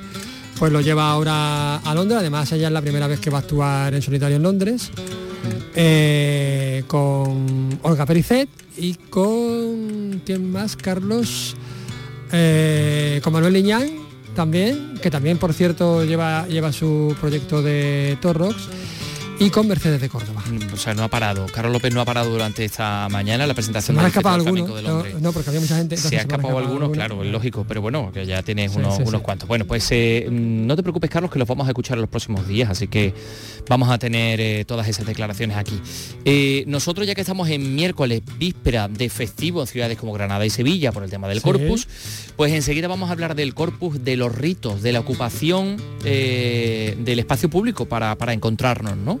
[0.58, 3.40] pues lo lleva ahora a Londres, además ella es la primera vez que va a
[3.40, 4.90] actuar en solitario en Londres.
[5.74, 11.56] Eh, con Olga Pericet y con quién más Carlos
[12.32, 13.88] eh, con Manuel Liñán
[14.34, 18.68] también que también por cierto lleva lleva su proyecto de Torrox
[19.40, 20.44] y con Mercedes de Córdoba.
[20.50, 21.46] Mm, o sea, no ha parado.
[21.46, 24.66] Carlos López no ha parado durante esta mañana la presentación no del ha escapado alguno,
[24.82, 25.96] no, no, porque había mucha gente.
[25.96, 28.72] Se ha se me han escapado algunos, claro, es lógico, pero bueno, que ya tienes
[28.72, 29.24] Sí, unos, sí, unos sí.
[29.24, 29.48] cuantos.
[29.48, 32.10] Bueno, pues eh, mm, no te preocupes, Carlos, que los vamos a escuchar en los
[32.10, 33.14] próximos días, así que
[33.66, 35.80] vamos a tener eh, todas esas declaraciones aquí.
[36.26, 40.50] Eh, nosotros, ya que estamos en miércoles, víspera de festivo en ciudades como Granada y
[40.50, 41.40] Sevilla por el tema del.
[41.40, 41.88] Corpus,
[42.36, 47.48] pues enseguida vamos a hablar del Corpus, de los ritos, de la ocupación del espacio
[47.48, 49.20] público para, para encontrarnos, ¿no?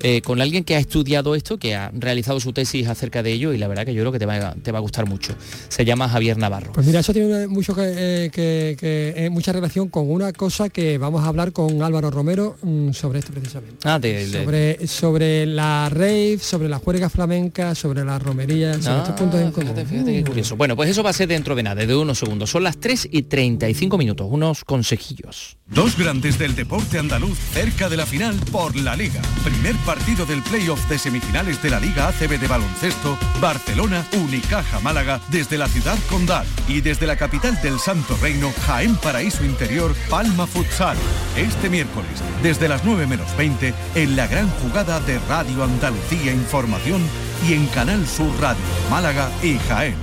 [0.00, 3.52] Eh, con alguien que ha estudiado esto, que ha realizado su tesis acerca de ello
[3.52, 5.34] y la verdad que yo creo que te va, a- te va a gustar mucho.
[5.68, 6.72] Se llama Javier Navarro.
[6.72, 10.68] Pues mira, eso tiene mucho que, eh, que- que, eh, mucha relación con una cosa
[10.68, 13.78] que vamos a hablar con Álvaro Romero mm, sobre esto precisamente.
[13.88, 18.88] Ah, de- de- Sobre, sobre la rave, sobre la juerga flamenca, sobre la romería, sobre
[18.96, 19.70] Ah, estos puntos en común.
[19.70, 20.56] fíjate, fíjate qué curioso.
[20.56, 22.50] Bueno, pues eso va a ser dentro de nada, de unos segundos.
[22.50, 25.56] Son las 3 y 35 minutos, unos consejillos.
[25.66, 29.20] Dos grandes del deporte andaluz cerca de la final por la Liga.
[29.44, 35.20] Primer partido del playoff de semifinales de la Liga ACB de baloncesto, Barcelona, Unicaja Málaga,
[35.30, 40.46] desde la ciudad condal y desde la capital del Santo Reino, Jaén Paraíso Interior, Palma
[40.48, 40.96] Futsal.
[41.36, 42.10] Este miércoles,
[42.42, 47.00] desde las 9 menos 20, en la gran jugada de Radio Andalucía Información
[47.48, 48.60] y en Canal Sur Radio,
[48.90, 49.94] Málaga y Jaén.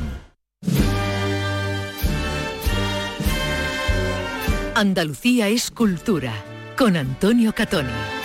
[4.75, 6.33] Andalucía es cultura.
[6.77, 8.22] Con Antonio Catoni.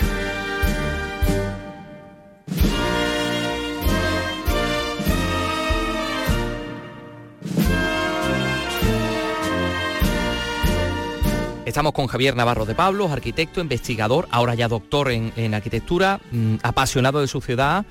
[11.69, 16.55] Estamos con Javier Navarro de Pablos, arquitecto, investigador, ahora ya doctor en, en arquitectura, mm,
[16.63, 17.85] apasionado de su ciudad,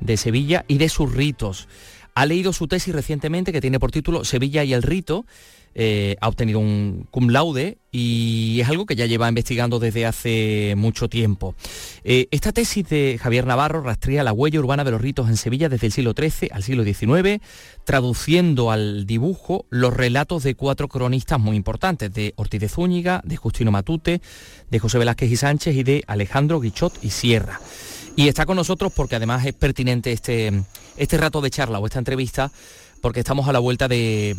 [0.00, 1.68] de Sevilla y de sus ritos.
[2.14, 5.26] Ha leído su tesis recientemente que tiene por título Sevilla y el rito.
[5.74, 10.74] Eh, ha obtenido un cum laude y es algo que ya lleva investigando desde hace
[10.76, 11.54] mucho tiempo.
[12.04, 15.68] Eh, esta tesis de Javier Navarro rastrea la huella urbana de los ritos en Sevilla
[15.68, 17.40] desde el siglo XIII al siglo XIX,
[17.84, 23.36] traduciendo al dibujo los relatos de cuatro cronistas muy importantes, de Ortiz de Zúñiga, de
[23.36, 24.20] Justino Matute,
[24.70, 27.60] de José Velázquez y Sánchez y de Alejandro Guichot y Sierra.
[28.16, 30.52] Y está con nosotros porque además es pertinente este,
[30.96, 32.50] este rato de charla o esta entrevista
[33.00, 34.36] porque estamos a la vuelta de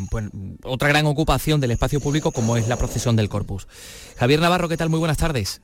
[0.64, 3.68] otra gran ocupación del espacio público como es la procesión del Corpus.
[4.18, 4.90] Javier Navarro, ¿qué tal?
[4.90, 5.62] Muy buenas tardes.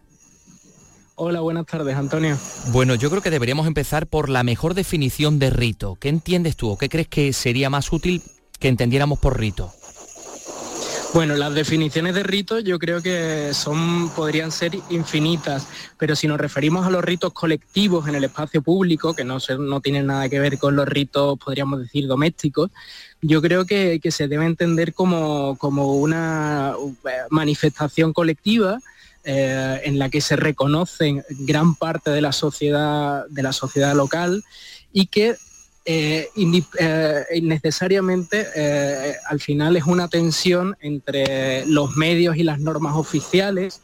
[1.15, 2.37] Hola, buenas tardes, Antonio.
[2.67, 5.97] Bueno, yo creo que deberíamos empezar por la mejor definición de rito.
[5.99, 8.21] ¿Qué entiendes tú o qué crees que sería más útil
[8.59, 9.73] que entendiéramos por rito?
[11.13, 15.65] Bueno, las definiciones de ritos yo creo que son, podrían ser infinitas,
[15.97, 19.81] pero si nos referimos a los ritos colectivos en el espacio público, que no, no
[19.81, 22.71] tienen nada que ver con los ritos, podríamos decir, domésticos,
[23.21, 28.79] yo creo que, que se debe entender como, como una eh, manifestación colectiva
[29.23, 34.43] eh, en la que se reconocen gran parte de la sociedad, de la sociedad local
[34.93, 35.35] y que
[35.89, 42.59] eh, indi- eh, innecesariamente eh, al final es una tensión entre los medios y las
[42.59, 43.81] normas oficiales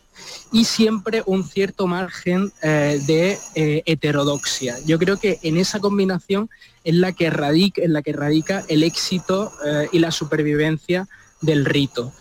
[0.51, 3.39] y siempre un cierto margen eh, de
[3.85, 4.75] heterodoxia.
[4.85, 6.49] Yo creo que en esa combinación
[6.83, 9.53] es la que radica, en la que radica el éxito
[9.93, 11.07] y la supervivencia
[11.41, 12.13] del rito.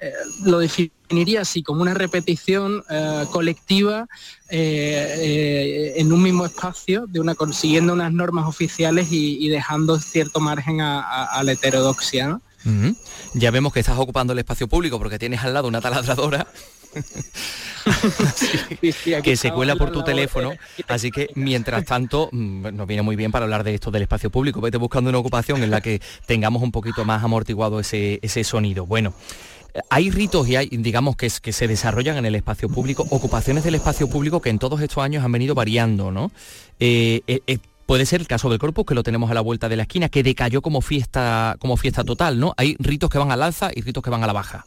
[0.00, 0.12] Eh,
[0.44, 4.06] lo definiría así como una repetición eh, colectiva
[4.50, 10.38] eh, en un mismo espacio, de una, consiguiendo unas normas oficiales y, y dejando cierto
[10.40, 12.40] margen a, a- a la heterodoxia.
[13.34, 16.48] Ya vemos que estás ocupando el espacio público porque tienes al lado una taladradora
[19.22, 20.52] que se cuela por tu teléfono.
[20.88, 24.30] Así que mientras tanto mm, nos viene muy bien para hablar de esto del espacio
[24.30, 24.60] público.
[24.60, 28.86] Vete buscando una ocupación en la que tengamos un poquito más amortiguado ese, ese sonido.
[28.86, 29.14] Bueno.
[29.90, 34.08] Hay ritos y hay, digamos, que se desarrollan en el espacio público, ocupaciones del espacio
[34.08, 36.30] público que en todos estos años han venido variando, ¿no?
[36.80, 39.68] Eh, eh, eh, puede ser el caso del Corpus, que lo tenemos a la vuelta
[39.68, 42.54] de la esquina, que decayó como fiesta, como fiesta total, ¿no?
[42.56, 44.66] Hay ritos que van al alza y ritos que van a la baja.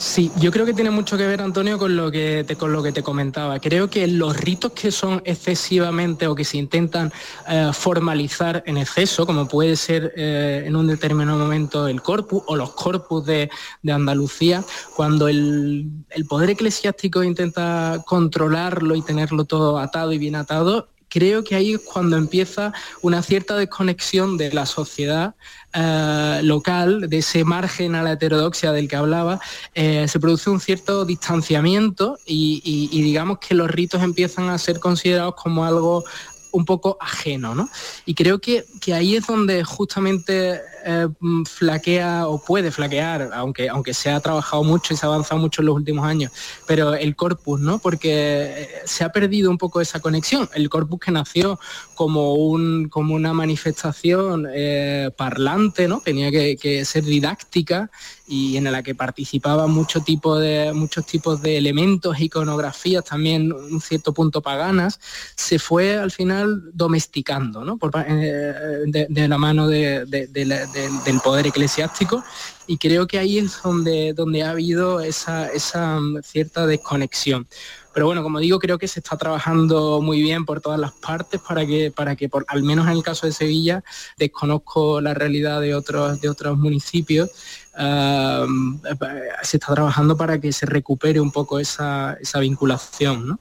[0.00, 2.82] Sí, yo creo que tiene mucho que ver, Antonio, con lo que te, con lo
[2.82, 3.60] que te comentaba.
[3.60, 7.12] Creo que los ritos que son excesivamente o que se intentan
[7.46, 12.56] eh, formalizar en exceso, como puede ser eh, en un determinado momento el corpus o
[12.56, 13.50] los corpus de,
[13.82, 14.64] de Andalucía,
[14.96, 21.44] cuando el, el poder eclesiástico intenta controlarlo y tenerlo todo atado y bien atado, creo
[21.44, 25.34] que ahí es cuando empieza una cierta desconexión de la sociedad
[25.74, 29.40] eh, local, de ese margen a la heterodoxia del que hablaba,
[29.74, 34.78] eh, se produce un cierto distanciamiento y, y- digamos que los ritos empiezan a ser
[34.80, 36.04] considerados como algo
[36.52, 37.68] un poco ajeno, ¿no?
[38.06, 43.68] Y creo que, que ahí es donde justamente eh, mm, flaquea o puede flaquear, aunque,
[43.68, 46.32] aunque se ha trabajado mucho y se ha avanzado mucho en los últimos años,
[46.66, 47.78] pero el corpus, ¿no?
[47.78, 50.48] Porque eh, se ha perdido un poco esa conexión.
[50.54, 51.58] El corpus que nació
[52.00, 56.00] como, un, como una manifestación eh, parlante, ¿no?
[56.00, 57.90] Tenía que, ser didáctica
[58.26, 63.82] y en la que participaban mucho tipo de, muchos tipos de elementos, iconografías, también un
[63.82, 64.98] cierto punto paganas,
[65.36, 67.78] se fue al final domesticando ¿no?
[68.08, 72.24] Eh, de, la mano del poder eclesiástico
[72.70, 77.48] y creo que ahí es donde, donde ha habido esa, esa cierta desconexión.
[77.92, 81.40] Pero bueno, como digo, creo que se está trabajando muy bien por todas las partes
[81.40, 83.82] para que, para que por, al menos en el caso de Sevilla,
[84.16, 87.30] desconozco la realidad de otros, de otros municipios,
[87.76, 93.40] se está trabajando para que se recupere un poco esa, vinculación.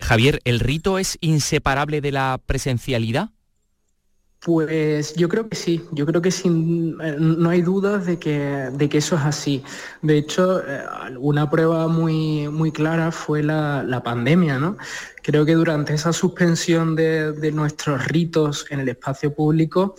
[0.00, 3.28] Javier, ¿el rito es inseparable de la presencialidad?
[4.44, 8.68] Pues yo creo que sí, yo creo que sin, eh, no hay dudas de que,
[8.70, 9.64] de que eso es así.
[10.02, 10.82] De hecho, eh,
[11.18, 14.76] una prueba muy, muy clara fue la, pandemia, ¿no?
[15.22, 19.94] Creo que durante esa suspensión de, de nuestros ritos en el espacio público,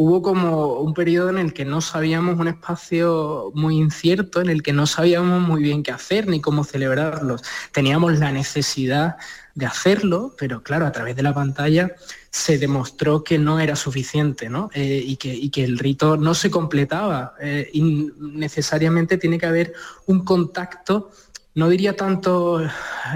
[0.00, 4.62] hubo como un periodo en el que no sabíamos un espacio muy incierto, en el
[4.62, 7.42] que no sabíamos muy bien qué hacer ni cómo celebrarlos.
[7.72, 9.16] Teníamos la necesidad
[9.56, 11.96] de hacerlo, pero claro, a través de la pantalla
[12.30, 14.70] se demostró que no era suficiente ¿no?
[14.72, 17.34] Eh, y, que, el rito no se completaba.
[17.40, 19.72] Eh, y necesariamente tiene que haber
[20.06, 21.10] un contacto
[21.58, 22.62] no diría tanto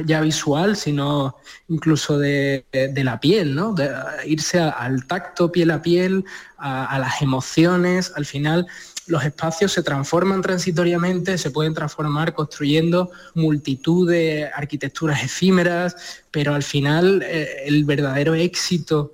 [0.05, 1.37] ya visual, sino
[1.69, 3.73] incluso de, la piel, ¿no?
[3.73, 3.89] De
[4.27, 6.25] irse al tacto piel a piel,
[6.57, 8.13] a, las emociones.
[8.17, 8.67] Al final
[9.07, 15.95] los espacios se transforman transitoriamente, se pueden transformar construyendo multitud de arquitecturas efímeras,
[16.33, 19.13] pero al final eh, el verdadero éxito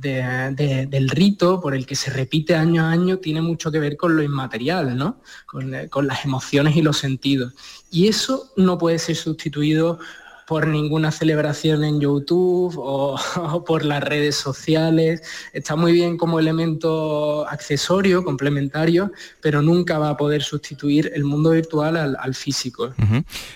[0.00, 4.16] del rito por el que se repite año a año tiene mucho que ver con
[4.16, 5.20] lo inmaterial, ¿no?
[5.60, 7.52] Eh, con, las emociones y los sentidos.
[7.90, 10.00] Y eso no puede ser sustituido
[10.48, 15.22] por ninguna celebración en YouTube o, por las redes sociales.
[15.52, 21.50] Está muy bien como elemento accesorio, complementario, pero nunca va a poder sustituir el mundo
[21.50, 22.92] virtual al, físico.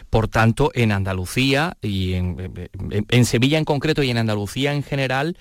[0.09, 5.37] Por tanto, en Andalucía y en Sevilla en concreto y en Andalucía en general,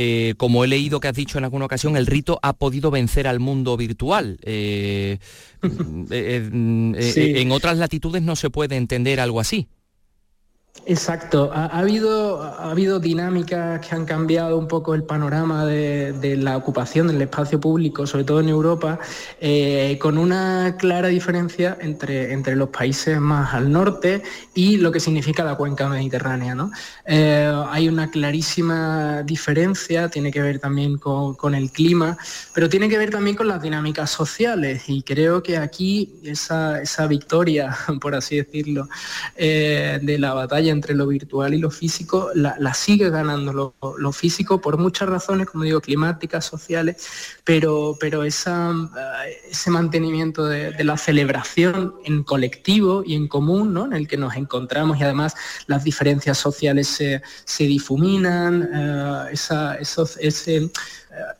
[0.00, 3.26] eh, como he leído que has dicho en alguna ocasión, el rito ha podido vencer
[3.26, 4.38] al mundo virtual.
[4.42, 5.18] Eh,
[6.12, 9.66] eh, en otras latitudes no se puede entender algo así.
[10.86, 16.56] Exacto, ha, habido, ha habido dinámicas que han cambiado un poco el panorama de, la
[16.56, 18.98] ocupación del espacio público, sobre todo en Europa,
[19.40, 24.22] eh, con una clara diferencia entre, entre los países más al norte
[24.54, 26.56] y lo que significa la cuenca mediterránea.
[27.04, 32.16] Eh, hay una clarísima diferencia, tiene que ver también con, el clima,
[32.54, 37.76] pero tiene que ver también con las dinámicas sociales y creo que aquí esa, victoria,
[38.00, 38.88] por así decirlo,
[39.36, 44.60] eh, de la batalla entre lo virtual y lo físico la, sigue ganando lo, físico
[44.60, 46.96] por muchas razones, como digo, climáticas, sociales,
[47.44, 53.86] pero, pero esa, eh, ese mantenimiento de, la celebración en colectivo y en común, ¿no?
[53.86, 55.34] en el que nos encontramos y además
[55.66, 60.70] las diferencias sociales se, difuminan, eh, esa, esos, ese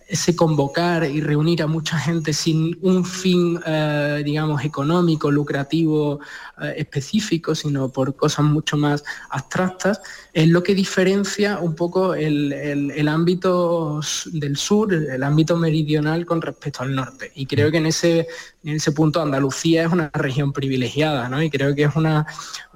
[0.08, 6.20] ese convocar y reunir a mucha gente sin un fin, eh, digamos, económico, lucrativo,
[6.60, 10.00] eh, específico, sino por cosas mucho más abstractas,
[10.32, 14.00] es lo que diferencia un poco el, ámbito
[14.32, 17.30] del sur, el, ámbito meridional con respecto al norte.
[17.34, 18.26] Y creo que en ese,
[18.64, 21.42] en ese punto Andalucía es una región privilegiada, ¿no?
[21.42, 22.26] Y creo que es una,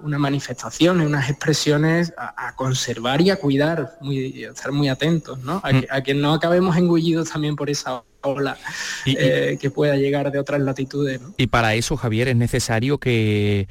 [0.03, 5.61] una manifestación, unas expresiones a, conservar y a cuidar, muy, estar muy atentos, ¿no?
[5.65, 6.03] A, mm.
[6.05, 8.57] que, no acabemos engullidos también por esa ola
[9.05, 11.21] eh, que pueda llegar de otras latitudes.
[11.37, 13.69] Y para eso, Javier, es necesario que,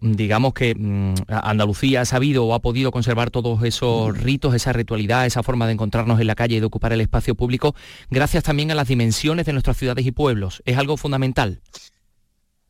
[0.00, 5.26] digamos que mm, Andalucía ha sabido o ha podido conservar todos esos ritos, esa ritualidad,
[5.26, 7.74] esa forma de encontrarnos en la calle y de ocupar el espacio público,
[8.10, 10.62] gracias también a las dimensiones de nuestras ciudades y pueblos.
[10.64, 11.60] Es algo fundamental.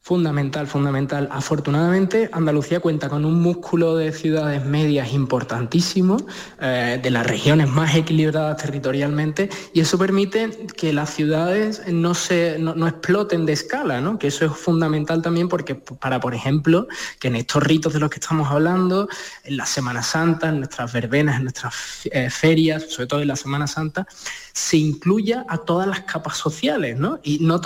[0.07, 1.31] Fundamental, fundamental.
[1.33, 6.19] Afortunadamente, Andalucía cuenta con un músculo de ciudades medias importantísimo,
[6.61, 12.59] eh, de las regiones más equilibradas territorialmente, y eso permite que las ciudades no, se,
[12.59, 14.19] no, exploten de escala, ¿no?
[14.19, 16.87] que eso es fundamental también porque para, por ejemplo,
[17.19, 19.09] que en estos ritos de los que estamos hablando,
[19.45, 21.75] en la Semana Santa, en nuestras verbenas, en nuestras
[22.13, 24.07] eh, ferias, sobre todo en la Semana Santa,
[24.53, 27.19] se incluya a todas las capas sociales, ¿no?
[27.25, 27.61] Y no,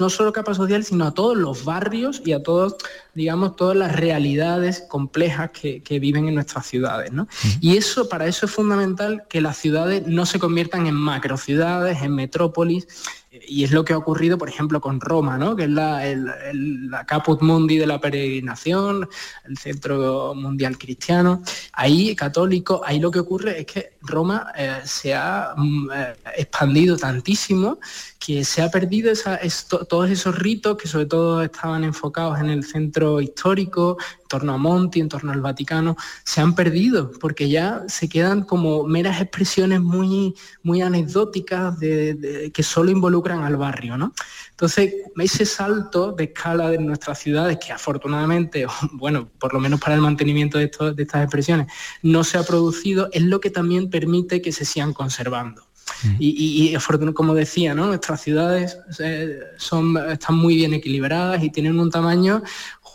[0.00, 1.83] no solo capas sociales, sino a todos los barrios
[2.24, 2.76] y a todos,
[3.14, 7.28] digamos, todas las realidades complejas que, viven en nuestras ciudades, ¿no?
[7.60, 12.14] Y eso, para eso es fundamental que las ciudades no se conviertan en macrociudades, en
[12.14, 12.86] metrópolis,
[13.46, 15.56] y es lo que ha ocurrido, por ejemplo, con Roma, ¿no?
[15.56, 16.02] que es la,
[16.52, 19.08] la Caput Mundi de la peregrinación,
[19.44, 21.42] el centro mundial cristiano.
[21.72, 26.96] Ahí, católico, ahí lo que ocurre es que Roma eh, se ha mm, eh, expandido
[26.96, 27.78] tantísimo
[28.24, 29.12] que se ha perdido
[29.86, 34.56] todos esos ritos que sobre todo estaban enfocados en el centro histórico, en torno a
[34.56, 35.94] Monti, en torno al Vaticano,
[36.24, 42.62] se han perdido porque ya se quedan como meras expresiones muy, muy anecdóticas de, que
[42.62, 43.98] solo involucran al barrio.
[43.98, 44.14] ¿no?
[44.52, 49.96] Entonces, ese salto de escala de nuestras ciudades, que afortunadamente, bueno, por lo menos para
[49.96, 51.66] el mantenimiento de, de estas expresiones,
[52.02, 55.62] no se ha producido, es lo que también permite que se sigan conservando.
[56.18, 57.86] Y, y, como decía, ¿no?
[57.86, 62.42] nuestras ciudades eh, son, están muy bien equilibradas y tienen un tamaño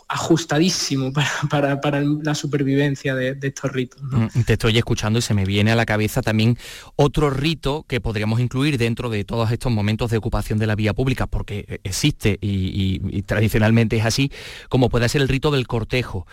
[0.08, 1.10] ajustadísimo
[1.50, 4.02] para, la supervivencia de, estos ritos.
[4.02, 6.58] Mm, te estoy escuchando y se me viene a la cabeza también
[6.96, 10.92] otro rito que podríamos incluir dentro de todos estos momentos de ocupación de la vía
[10.92, 14.30] pública, porque existe y, tradicionalmente es así,
[14.68, 16.26] como puede ser el rito del cortejo.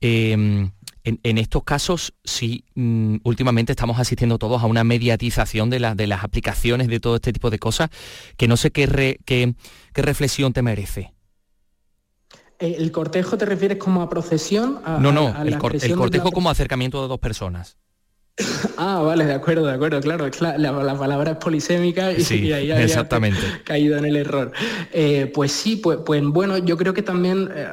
[0.00, 0.70] Em,
[1.04, 6.24] en, estos casos, sí, mm, últimamente estamos asistiendo todos a una mediatización de, de, las
[6.24, 7.90] aplicaciones de todo este tipo de cosas,
[8.38, 9.54] que no sé qué, qué,
[9.94, 11.12] reflexión te merece.
[12.58, 14.80] Eh, ¿El cortejo te refieres como a procesión?
[15.00, 17.76] no, no, el, cortejo como acercamiento de dos personas.
[18.76, 20.28] Ah, vale, de acuerdo, de acuerdo, claro,
[20.58, 23.40] la, palabra es polisémica y, ahí había exactamente.
[23.64, 24.50] caído en el error.
[24.92, 27.68] Eh, pues sí, pues, pues, bueno, yo creo que también eh,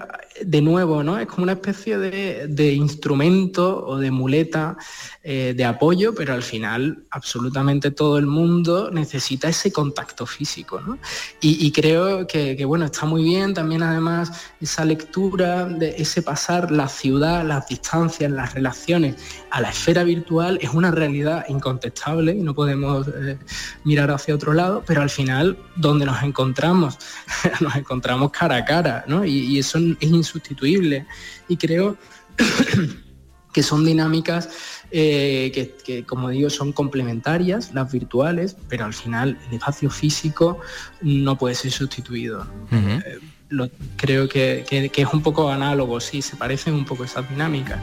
[0.46, 1.18] de nuevo, ¿no?
[1.18, 4.78] Es como una especie de, instrumento o de muleta
[5.24, 10.98] eh, de apoyo, pero al final absolutamente todo el mundo necesita ese contacto físico, ¿no?
[11.42, 16.88] Y, creo que, bueno, está muy bien también además esa lectura de ese pasar la
[16.88, 19.16] ciudad, las distancias, las relaciones
[19.50, 23.38] a la esfera virtual es una realidad incontestable y no podemos eh,
[23.84, 26.98] mirar hacia otro lado, pero al final donde nos encontramos,
[27.62, 29.24] nos encontramos cara a cara, ¿no?
[29.24, 31.06] Y, y eso es sustituible.
[31.48, 31.98] Y creo
[33.54, 34.50] que son dinámicas
[34.94, 40.60] eh, que, como digo, son complementarias, las virtuales, pero al final el espacio físico
[41.02, 42.46] no puede ser sustituido.
[42.72, 47.30] Eh, lo, creo que, que, es un poco análogo, sí, se parecen un poco esas
[47.30, 47.80] dinámicas.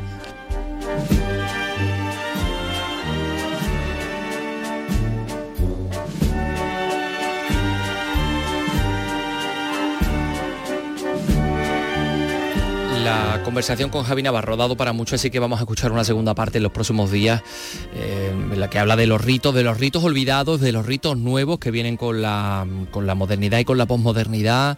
[13.09, 16.35] La conversación con Javi Navarro dado para mucho, así que vamos a escuchar una segunda
[16.35, 17.43] parte en los próximos días,
[17.95, 21.17] eh, en la que habla de los ritos, de los ritos olvidados, de los ritos
[21.17, 24.77] nuevos que vienen con la, con la modernidad y con la posmodernidad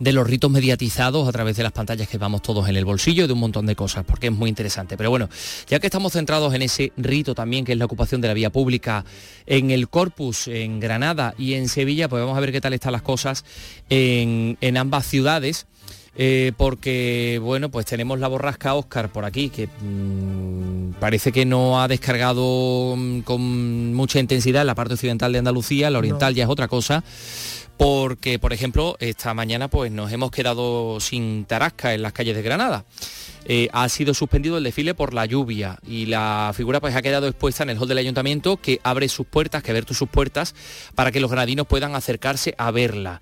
[0.00, 3.24] de los ritos mediatizados a través de las pantallas que vamos todos en el bolsillo
[3.24, 4.96] y de un montón de cosas, porque es muy interesante.
[4.96, 5.28] Pero bueno,
[5.68, 8.50] ya que estamos centrados en ese rito también, que es la ocupación de la vía
[8.50, 9.04] pública
[9.46, 12.90] en el Corpus, en Granada y en Sevilla, pues vamos a ver qué tal están
[12.90, 13.44] las cosas
[13.88, 15.66] en, en ambas ciudades.
[16.20, 21.80] Eh, porque bueno, pues tenemos la borrasca Oscar por aquí, que mm, parece que no
[21.80, 26.42] ha descargado mm, con mucha intensidad en la parte occidental de Andalucía, la oriental ya
[26.42, 27.04] es otra cosa
[27.78, 32.42] porque, por ejemplo, esta mañana pues nos hemos quedado sin tarasca en las calles de
[32.42, 32.84] Granada.
[33.44, 37.28] Eh, ha sido suspendido el desfile por la lluvia y la figura pues ha quedado
[37.28, 40.54] expuesta en el hall del ayuntamiento que abre sus puertas, que abre sus puertas
[40.96, 43.20] para que los granadinos puedan acercarse a verla.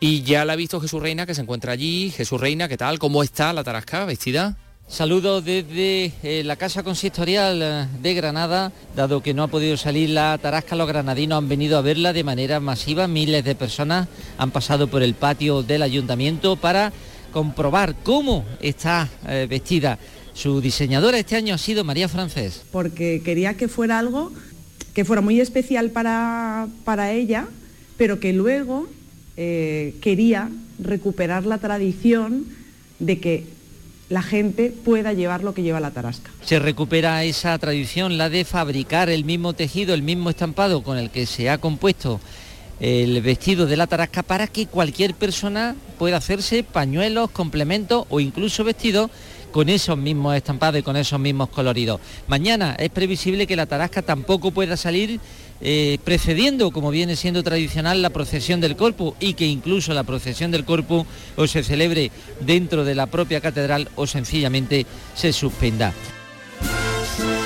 [0.00, 2.10] Y ya la ha visto Jesús Reina que se encuentra allí.
[2.10, 2.98] Jesús Reina, ¿qué tal?
[2.98, 4.56] ¿Cómo está la tarasca vestida?
[4.88, 10.08] Saludos desde eh, la Casa Consistorial eh, de Granada, dado que no ha podido salir
[10.08, 14.08] la tarasca, los granadinos han venido a verla de manera masiva, miles de personas
[14.38, 16.90] han pasado por el patio del ayuntamiento para
[17.34, 19.98] comprobar cómo está eh, vestida.
[20.32, 22.62] Su diseñadora este año ha sido María Francés.
[22.72, 24.32] Porque quería que fuera algo
[24.94, 27.46] que fuera muy especial para, para ella,
[27.98, 28.88] pero que luego
[29.36, 32.46] quería recuperar la tradición
[32.98, 33.57] de que
[34.08, 36.30] la gente pueda llevar lo que lleva la tarasca.
[36.44, 41.10] Se recupera esa tradición, la de fabricar el mismo tejido, el mismo estampado con el
[41.10, 42.20] que se ha compuesto
[42.80, 48.62] el vestido de la tarasca para que cualquier persona pueda hacerse pañuelos, complementos o incluso
[48.64, 49.10] vestidos
[49.50, 52.00] con esos mismos estampados y con esos mismos coloridos.
[52.28, 55.20] Mañana es previsible que la tarasca tampoco pueda salir
[55.60, 60.50] eh, precediendo, como viene siendo tradicional, la procesión del corpus y que incluso la procesión
[60.50, 61.06] del corpus
[61.36, 65.92] o se celebre dentro de la propia catedral o sencillamente se suspenda.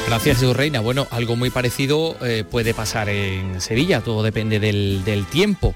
[0.07, 0.81] Gracias, su Reina.
[0.81, 5.75] Bueno, algo muy parecido eh, puede pasar en Sevilla, todo depende del, tiempo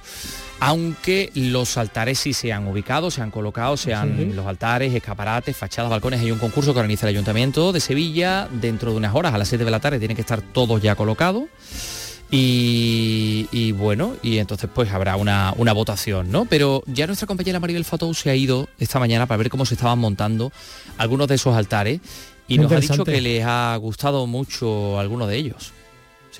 [0.58, 5.90] aunque los altares sí se han ubicado, se han colocado, sean los altares, escaparates, fachadas,
[5.90, 6.20] balcones.
[6.20, 9.48] Hay un concurso que organiza el Ayuntamiento de Sevilla dentro de unas horas, a las
[9.48, 11.44] 7 de la tarde, tiene que estar todos ya colocados.
[12.30, 16.44] Y, bueno, y entonces pues habrá una, votación, ¿no?
[16.44, 19.74] Pero ya nuestra compañera Maribel Foto se ha ido esta mañana para ver cómo se
[19.74, 20.52] estaban montando
[20.98, 22.00] algunos de esos altares
[22.48, 25.72] y nos ha dicho que les ha gustado mucho alguno de ellos.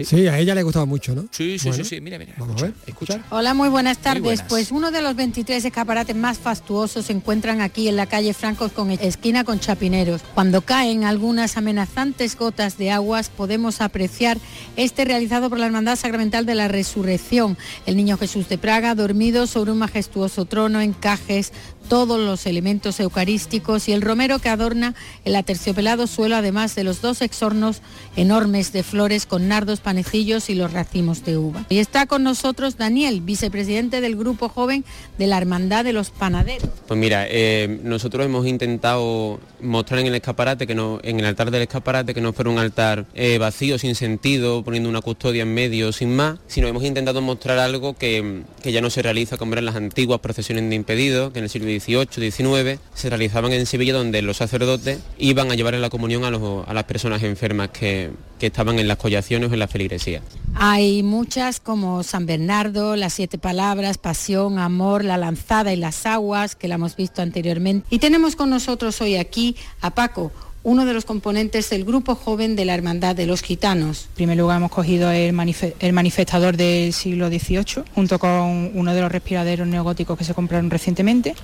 [0.04, 0.26] ¿Sí?
[0.26, 1.26] a ella le gustaba mucho, ¿no?
[1.30, 2.34] Sí, sí, sí, sí, mira, mira.
[2.36, 3.24] Vamos a ver, escucha.
[3.30, 4.42] Hola, muy buenas tardes.
[4.42, 8.72] Pues uno de los 23 escaparates más fastuosos se encuentran aquí en la calle Francos
[8.72, 10.22] con esquina con Chapineros.
[10.34, 14.38] Cuando caen algunas amenazantes gotas de aguas podemos apreciar
[14.76, 17.56] este realizado por la Hermandad Sacramental de la Resurrección.
[17.86, 21.52] El Niño Jesús de Praga dormido sobre un majestuoso trono, encajes,
[21.88, 24.94] todos los elementos eucarísticos y el romero que adorna
[25.24, 27.80] el aterciopelado suelo, además de los dos exornos
[28.16, 31.64] enormes de flores con nardos, panecillos y los racimos de uva.
[31.68, 34.84] Y está con nosotros Daniel, vicepresidente del Grupo Joven
[35.16, 36.68] de la Hermandad de los Panaderos.
[36.88, 41.52] Pues mira, eh, nosotros hemos intentado mostrar en el escaparate, que no, en el altar
[41.52, 45.54] del escaparate, que no fuera un altar eh, vacío, sin sentido, poniendo una custodia en
[45.54, 49.52] medio, sin más, sino hemos intentado mostrar algo que, que ya no se realiza como
[49.52, 53.66] eran las antiguas procesiones de impedidos, que en el siglo 18, 19, se realizaban en
[53.66, 58.10] Sevilla donde los sacerdotes iban a llevar la comunión a, las personas enfermas que,
[58.40, 60.20] estaban en las collaciones o en la feligresía.
[60.54, 66.56] Hay muchas como San Bernardo, las siete palabras, pasión, amor, la lanzada y las aguas,
[66.56, 67.86] que la hemos visto anteriormente.
[67.90, 70.32] Y tenemos con nosotros hoy aquí a Paco,
[70.66, 74.06] uno de los componentes del grupo joven de la Hermandad de los Gitanos.
[74.08, 79.12] En primer lugar hemos cogido el, manifestador del siglo XVIII, junto con uno de los
[79.12, 81.36] respiraderos neogóticos que se compraron recientemente,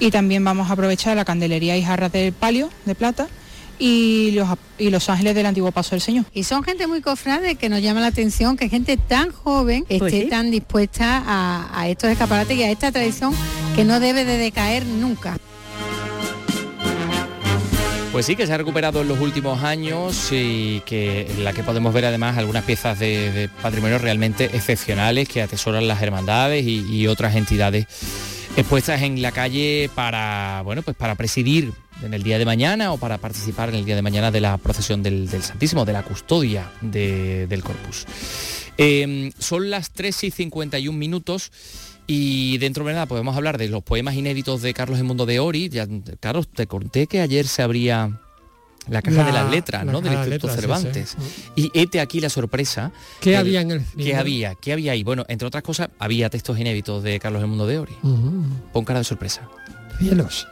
[0.00, 3.28] y también vamos a aprovechar la candelería y jarras del palio de plata,
[3.78, 4.48] y los,
[4.78, 6.24] y los ángeles del antiguo paso del Señor.
[6.32, 10.02] Y son gente muy cofrade que nos llama la atención que gente tan joven pues
[10.02, 13.34] esté tan dispuesta a, a estos escaparates y a esta tradición
[13.74, 15.36] que no debe de decaer nunca.
[18.14, 21.64] Pues sí, que se ha recuperado en los últimos años y que en la que
[21.64, 27.34] podemos ver además algunas piezas de, patrimonio realmente excepcionales que atesoran las hermandades y, otras
[27.34, 27.86] entidades
[28.56, 32.98] expuestas en la calle para, bueno, pues para presidir en el día de mañana o
[32.98, 36.70] para participar en el día de mañana de la procesión del, Santísimo, de la custodia
[36.80, 38.06] del Corpus.
[38.76, 41.52] Em, son las 3 y 51 minutos
[42.06, 45.68] y dentro de nada podemos hablar de los poemas inéditos de Carlos Mundo de Ori.
[45.68, 45.86] Ya,
[46.20, 48.20] Carlos, te conté que ayer se abría
[48.88, 50.00] la caja de las letras, ¿no?
[50.00, 51.16] Del Instituto Cervantes.
[51.56, 52.92] Y este aquí la sorpresa.
[53.20, 54.54] ¿Qué había en el ¿Qué había?
[54.54, 55.02] ¿Qué había ahí?
[55.02, 57.96] Bueno, entre otras cosas, había textos inéditos de Carlos el Mundo de Ori.
[58.72, 59.48] Pon cara de sorpresa.
[59.98, 60.46] Cielos.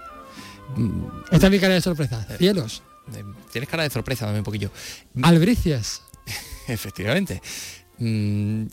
[0.76, 1.04] Mm.
[1.30, 2.26] Esta es mi cara de sorpresa.
[2.30, 2.82] Eh, Cielos.
[3.14, 4.70] Eh, tienes cara de sorpresa, dame un poquillo.
[5.22, 6.02] Albricias.
[6.68, 7.42] Efectivamente.
[7.98, 8.66] Mm,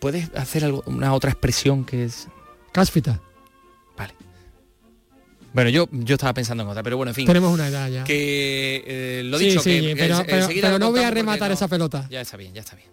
[0.00, 2.28] ¿Puedes hacer algo, una otra expresión que es...?
[2.72, 3.20] Cáspita.
[3.96, 4.14] Vale.
[5.52, 7.26] Bueno, yo, yo estaba pensando en otra, pero bueno, en fin.
[7.26, 8.04] Tenemos una edad ya.
[8.04, 12.06] Que eh, lo dicho, sí, pero, pero, no voy a rematar esa pelota.
[12.10, 12.90] Ya está bien, ya está bien.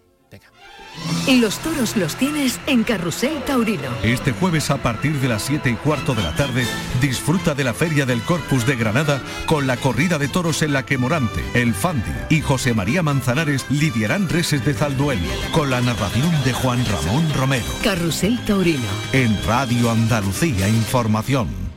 [1.26, 3.88] Y los toros los tienes en Carrusel Taurino.
[4.02, 6.66] Este jueves a partir de las 7 y cuarto de la tarde,
[7.00, 10.86] disfruta de la Feria del Corpus de Granada con la corrida de toros en la
[10.86, 15.20] que Morante, El Fandi y José María Manzanares lidiarán reses de Zalduel
[15.52, 17.66] con la narración de Juan Ramón Romero.
[17.84, 18.88] Carrusel Taurino.
[19.12, 21.67] En Radio Andalucía Información.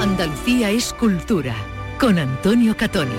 [0.00, 1.54] Andalucía es cultura
[1.98, 3.14] con Antonio Catoni.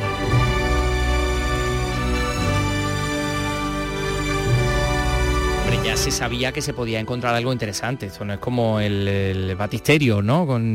[5.85, 8.07] ya se sabía que se podía encontrar algo interesante.
[8.07, 10.47] Esto no es como el, batisterio, ¿no?
[10.47, 10.73] Con,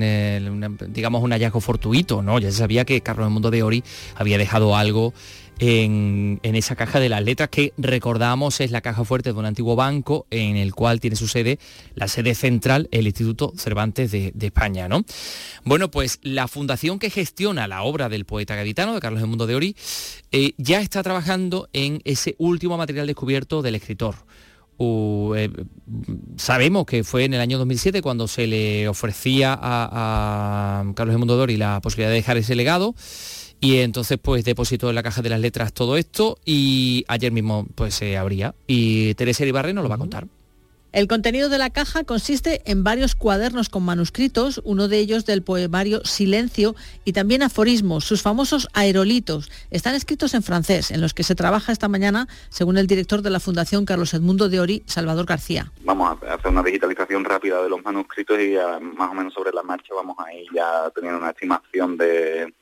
[0.89, 2.39] digamos, un hallazgo fortuito, ¿no?
[2.39, 3.83] Ya se sabía que Carlos del Mundo de Ori
[4.15, 5.13] había dejado algo
[5.61, 9.77] en, esa caja de las letras que recordamos es la caja fuerte de un antiguo
[9.77, 11.59] banco en el cual tiene su sede
[11.95, 14.89] la sede central, el Instituto Cervantes de, España.
[14.89, 15.05] ¿no?
[15.65, 19.47] Bueno, pues la fundación que gestiona la obra del poeta gaditano, de Carlos del Mundo
[19.47, 19.77] de Ori,
[20.33, 24.15] eh, ya está trabajando en ese último material descubierto del escritor.
[24.83, 25.51] Eh,
[26.37, 31.37] sabemos que fue en el año 2007 cuando se le ofrecía a, a Carlos Mundo
[31.37, 32.95] de Ori la posibilidad de dejar ese legado
[33.61, 37.67] y entonces pues depositó en la caja de las letras todo esto y ayer mismo
[37.75, 40.27] pues se abría y Teresa Ibarre nos lo va a contar.
[40.93, 45.45] El contenido de la caja consiste en varios cuadernos con manuscritos, uno de ellos del
[45.45, 49.53] poemario Silencio y también aforismos, sus famosos aerolitos.
[49.71, 53.31] Están escritos en francés, en los que se trabaja esta mañana, según el director de
[53.31, 55.71] la Fundación Carlos Edmundo de Ori, Salvador García.
[55.85, 58.57] Vamos a hacer una digitalización rápida de los manuscritos y
[58.97, 62.53] más o menos sobre la marcha vamos a ir ya teniendo una estimación de,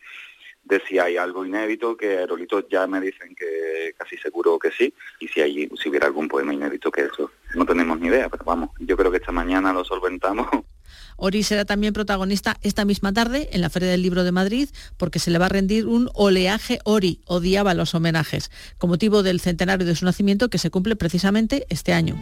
[0.68, 4.92] de si hay algo inédito, que Aerolitos ya me dicen que casi seguro que sí,
[5.18, 8.44] y si hay, si hubiera algún poema inédito que eso, no tenemos ni idea, pero
[8.44, 10.46] vamos, yo creo que esta mañana lo solventamos
[11.16, 15.18] Ori será también protagonista esta misma tarde en la Feria del Libro de Madrid porque
[15.18, 19.84] se le va a rendir un oleaje Ori, odiaba los homenajes, con motivo del centenario
[19.84, 22.16] de su nacimiento que se cumple precisamente este año.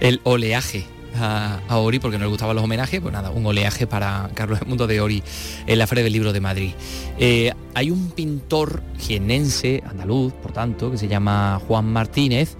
[0.00, 0.86] El oleaje
[1.20, 4.86] a, Ori porque no le gustaban los homenajes, pues nada, un oleaje para Carlos Mundo
[4.86, 5.22] de Ori
[5.66, 6.72] en la Feria del Libro de Madrid.
[7.18, 12.56] Eh, hay un pintor jienense, andaluz, por tanto, que se llama Juan Martínez,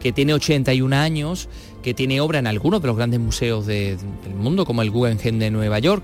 [0.00, 1.48] que tiene 81 años,
[1.82, 3.98] que tiene obra en algunos de los grandes museos del
[4.36, 6.02] mundo, como el Guggenheim de Nueva York,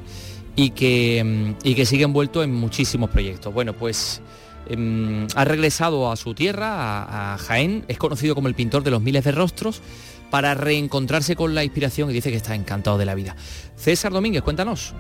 [0.57, 3.53] y que, mm, y que sigue envuelto en muchísimos proyectos.
[3.53, 4.21] Bueno, pues
[4.67, 9.03] em, ha regresado a su tierra, a Jaén, es conocido como el pintor de los
[9.03, 9.83] miles de rostros,
[10.35, 13.37] para reencontrarse con la inspiración y dice que está encantado de la vida.
[13.77, 14.93] César Domínguez, cuéntanos.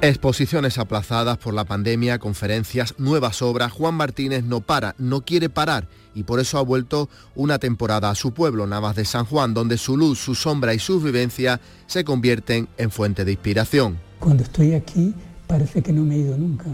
[0.00, 3.72] Exposiciones aplazadas por la pandemia, conferencias, nuevas obras.
[3.72, 8.14] Juan Martínez no para, no quiere parar y por eso ha vuelto una temporada a
[8.14, 11.58] su pueblo, Navas de San Juan, donde su luz, su sombra y sus vivencias
[11.88, 13.98] se convierten en fuente de inspiración.
[14.20, 15.12] Cuando estoy aquí
[15.48, 16.66] parece que no me he ido nunca.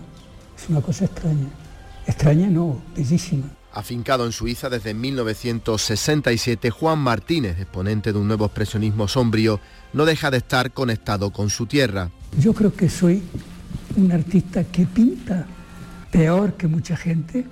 [0.55, 1.49] Es una cosa extraña.
[2.07, 3.47] Extraña no, bellísima.
[3.75, 9.61] Afincado en Suiza desde 1967, Juan Martínez, exponente de un nuevo expresionismo sombrío,
[9.93, 12.11] no deja de estar conectado con su tierra.
[12.39, 13.23] Yo creo que soy
[13.97, 15.47] un artista que pinta
[16.11, 17.47] peor que mucha gente,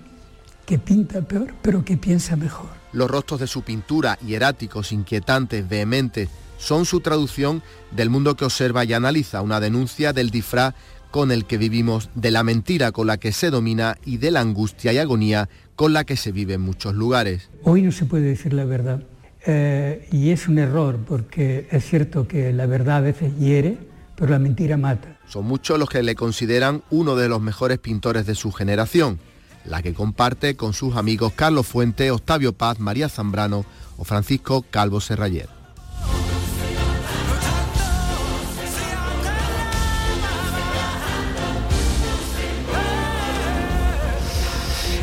[0.66, 2.68] que pinta peor, pero que piensa mejor.
[2.92, 8.84] Los rostros de su pintura, hieráticos, inquietantes, vehementes, son su traducción del mundo que observa
[8.84, 10.74] y analiza, una denuncia del disfraz
[11.10, 14.40] con el que vivimos, de la mentira con la que se domina y de la
[14.40, 17.50] angustia y agonía con la que se vive en muchos lugares.
[17.62, 19.02] Hoy no se puede decir la verdad
[19.46, 23.78] eh, y es un error porque es cierto que la verdad a veces hiere,
[24.16, 25.18] pero la mentira mata.
[25.26, 29.18] Son muchos los que le consideran uno de los mejores pintores de su generación,
[29.64, 33.64] la que comparte con sus amigos Carlos Fuente, Octavio Paz, María Zambrano
[33.96, 35.59] o Francisco Calvo Serrayer.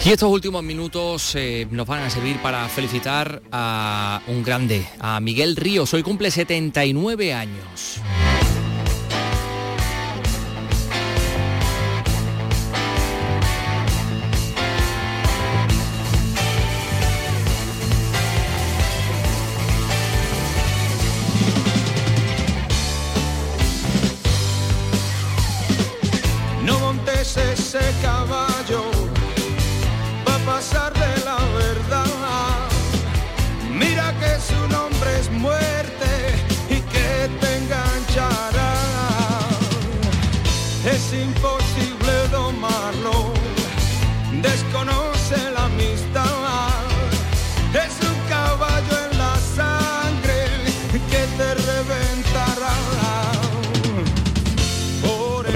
[0.08, 5.20] Y estos últimos minutos eh, nos van a servir para felicitar a un grande, a
[5.20, 5.94] Miguel Ríos.
[5.94, 8.00] Hoy cumple 79 años.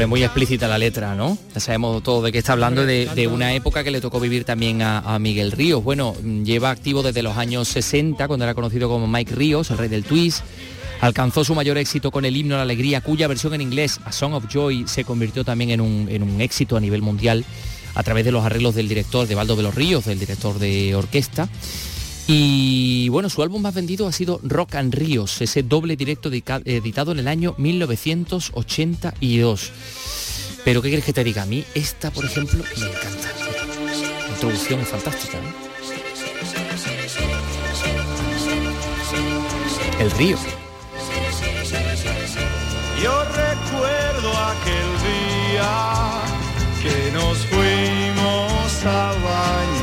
[0.07, 1.37] Muy explícita la letra, ¿no?
[1.53, 4.81] Ya sabemos todo de qué está hablando, de, una época que le tocó vivir también
[4.81, 5.83] a, Miguel Ríos.
[5.83, 9.89] Bueno, lleva activo desde los años 60, cuando era conocido como Mike Ríos, el rey
[9.89, 10.43] del twist.
[11.01, 14.33] Alcanzó su mayor éxito con el himno la alegría, cuya versión en inglés, A Song
[14.33, 17.43] of Joy, se convirtió también en un, en un éxito a nivel mundial
[17.95, 20.95] a través de los arreglos del director de Baldo de los Ríos, del director de
[20.95, 21.49] orquesta.
[22.33, 27.11] Y bueno, su álbum más vendido ha sido Rock and Ríos, ese doble directo editado
[27.11, 29.71] en el año 1982.
[30.63, 31.43] Pero ¿qué quieres que te diga?
[31.43, 33.27] A mí esta, por ejemplo, me encanta.
[34.21, 35.39] La introducción es fantástica.
[39.99, 40.37] El río.
[43.03, 46.21] Yo recuerdo aquel día
[46.81, 49.80] que nos fuimos a bañar.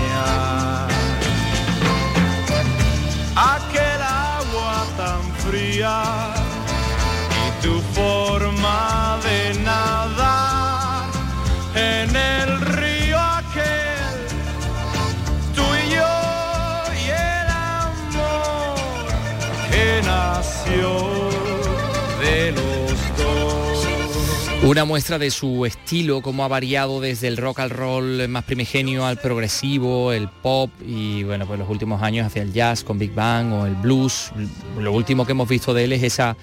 [24.69, 29.07] Una muestra de su estilo, cómo ha variado desde el rock al roll más primigenio
[29.07, 33.14] al progresivo, el pop y bueno, pues los últimos años hacia el jazz con Big
[33.14, 34.31] Bang o el blues.
[34.79, 36.37] Lo último que hemos visto de él es esa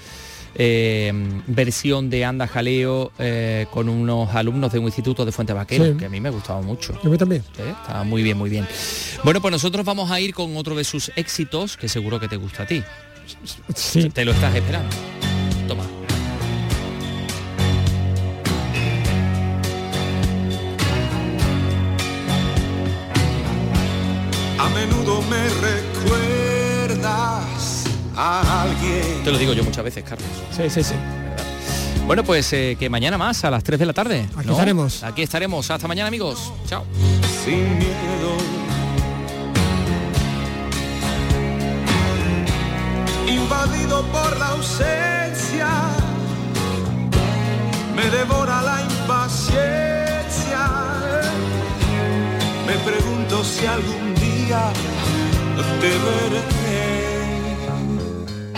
[0.55, 1.13] eh,
[1.45, 6.05] versión de Anda Jaleo eh, con unos alumnos de un instituto de Fuente Vaquero, que
[6.05, 6.99] a mí me ha gustado mucho.
[7.03, 7.43] A mí también.
[7.55, 8.67] Está muy bien, muy bien.
[9.23, 12.37] Bueno, pues nosotros vamos a ir con otro de sus éxitos, que seguro que te
[12.37, 12.81] gusta a ti.
[13.75, 14.09] Sí.
[14.09, 15.14] Te lo estás esperando.
[29.23, 30.27] Te lo digo yo muchas veces, Carlos.
[30.55, 30.95] Sí, sí, sí.
[32.07, 34.27] Bueno, pues eh, que mañana más a las 3 de la tarde.
[34.35, 34.53] Aquí ¿no?
[34.53, 35.03] estaremos.
[35.03, 35.69] Aquí estaremos.
[35.71, 36.51] Hasta mañana, amigos.
[36.67, 36.85] Chao.
[37.43, 38.37] sin miedo.
[43.27, 45.67] Invadido por la ausencia,
[47.95, 50.69] me devora la impaciencia.
[52.67, 54.71] Me pregunto si algún día
[55.79, 56.94] te veré.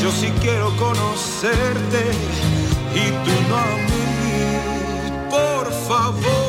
[0.00, 2.00] Yo sí quiero conocerte
[2.94, 6.47] y tú no a mí, por favor.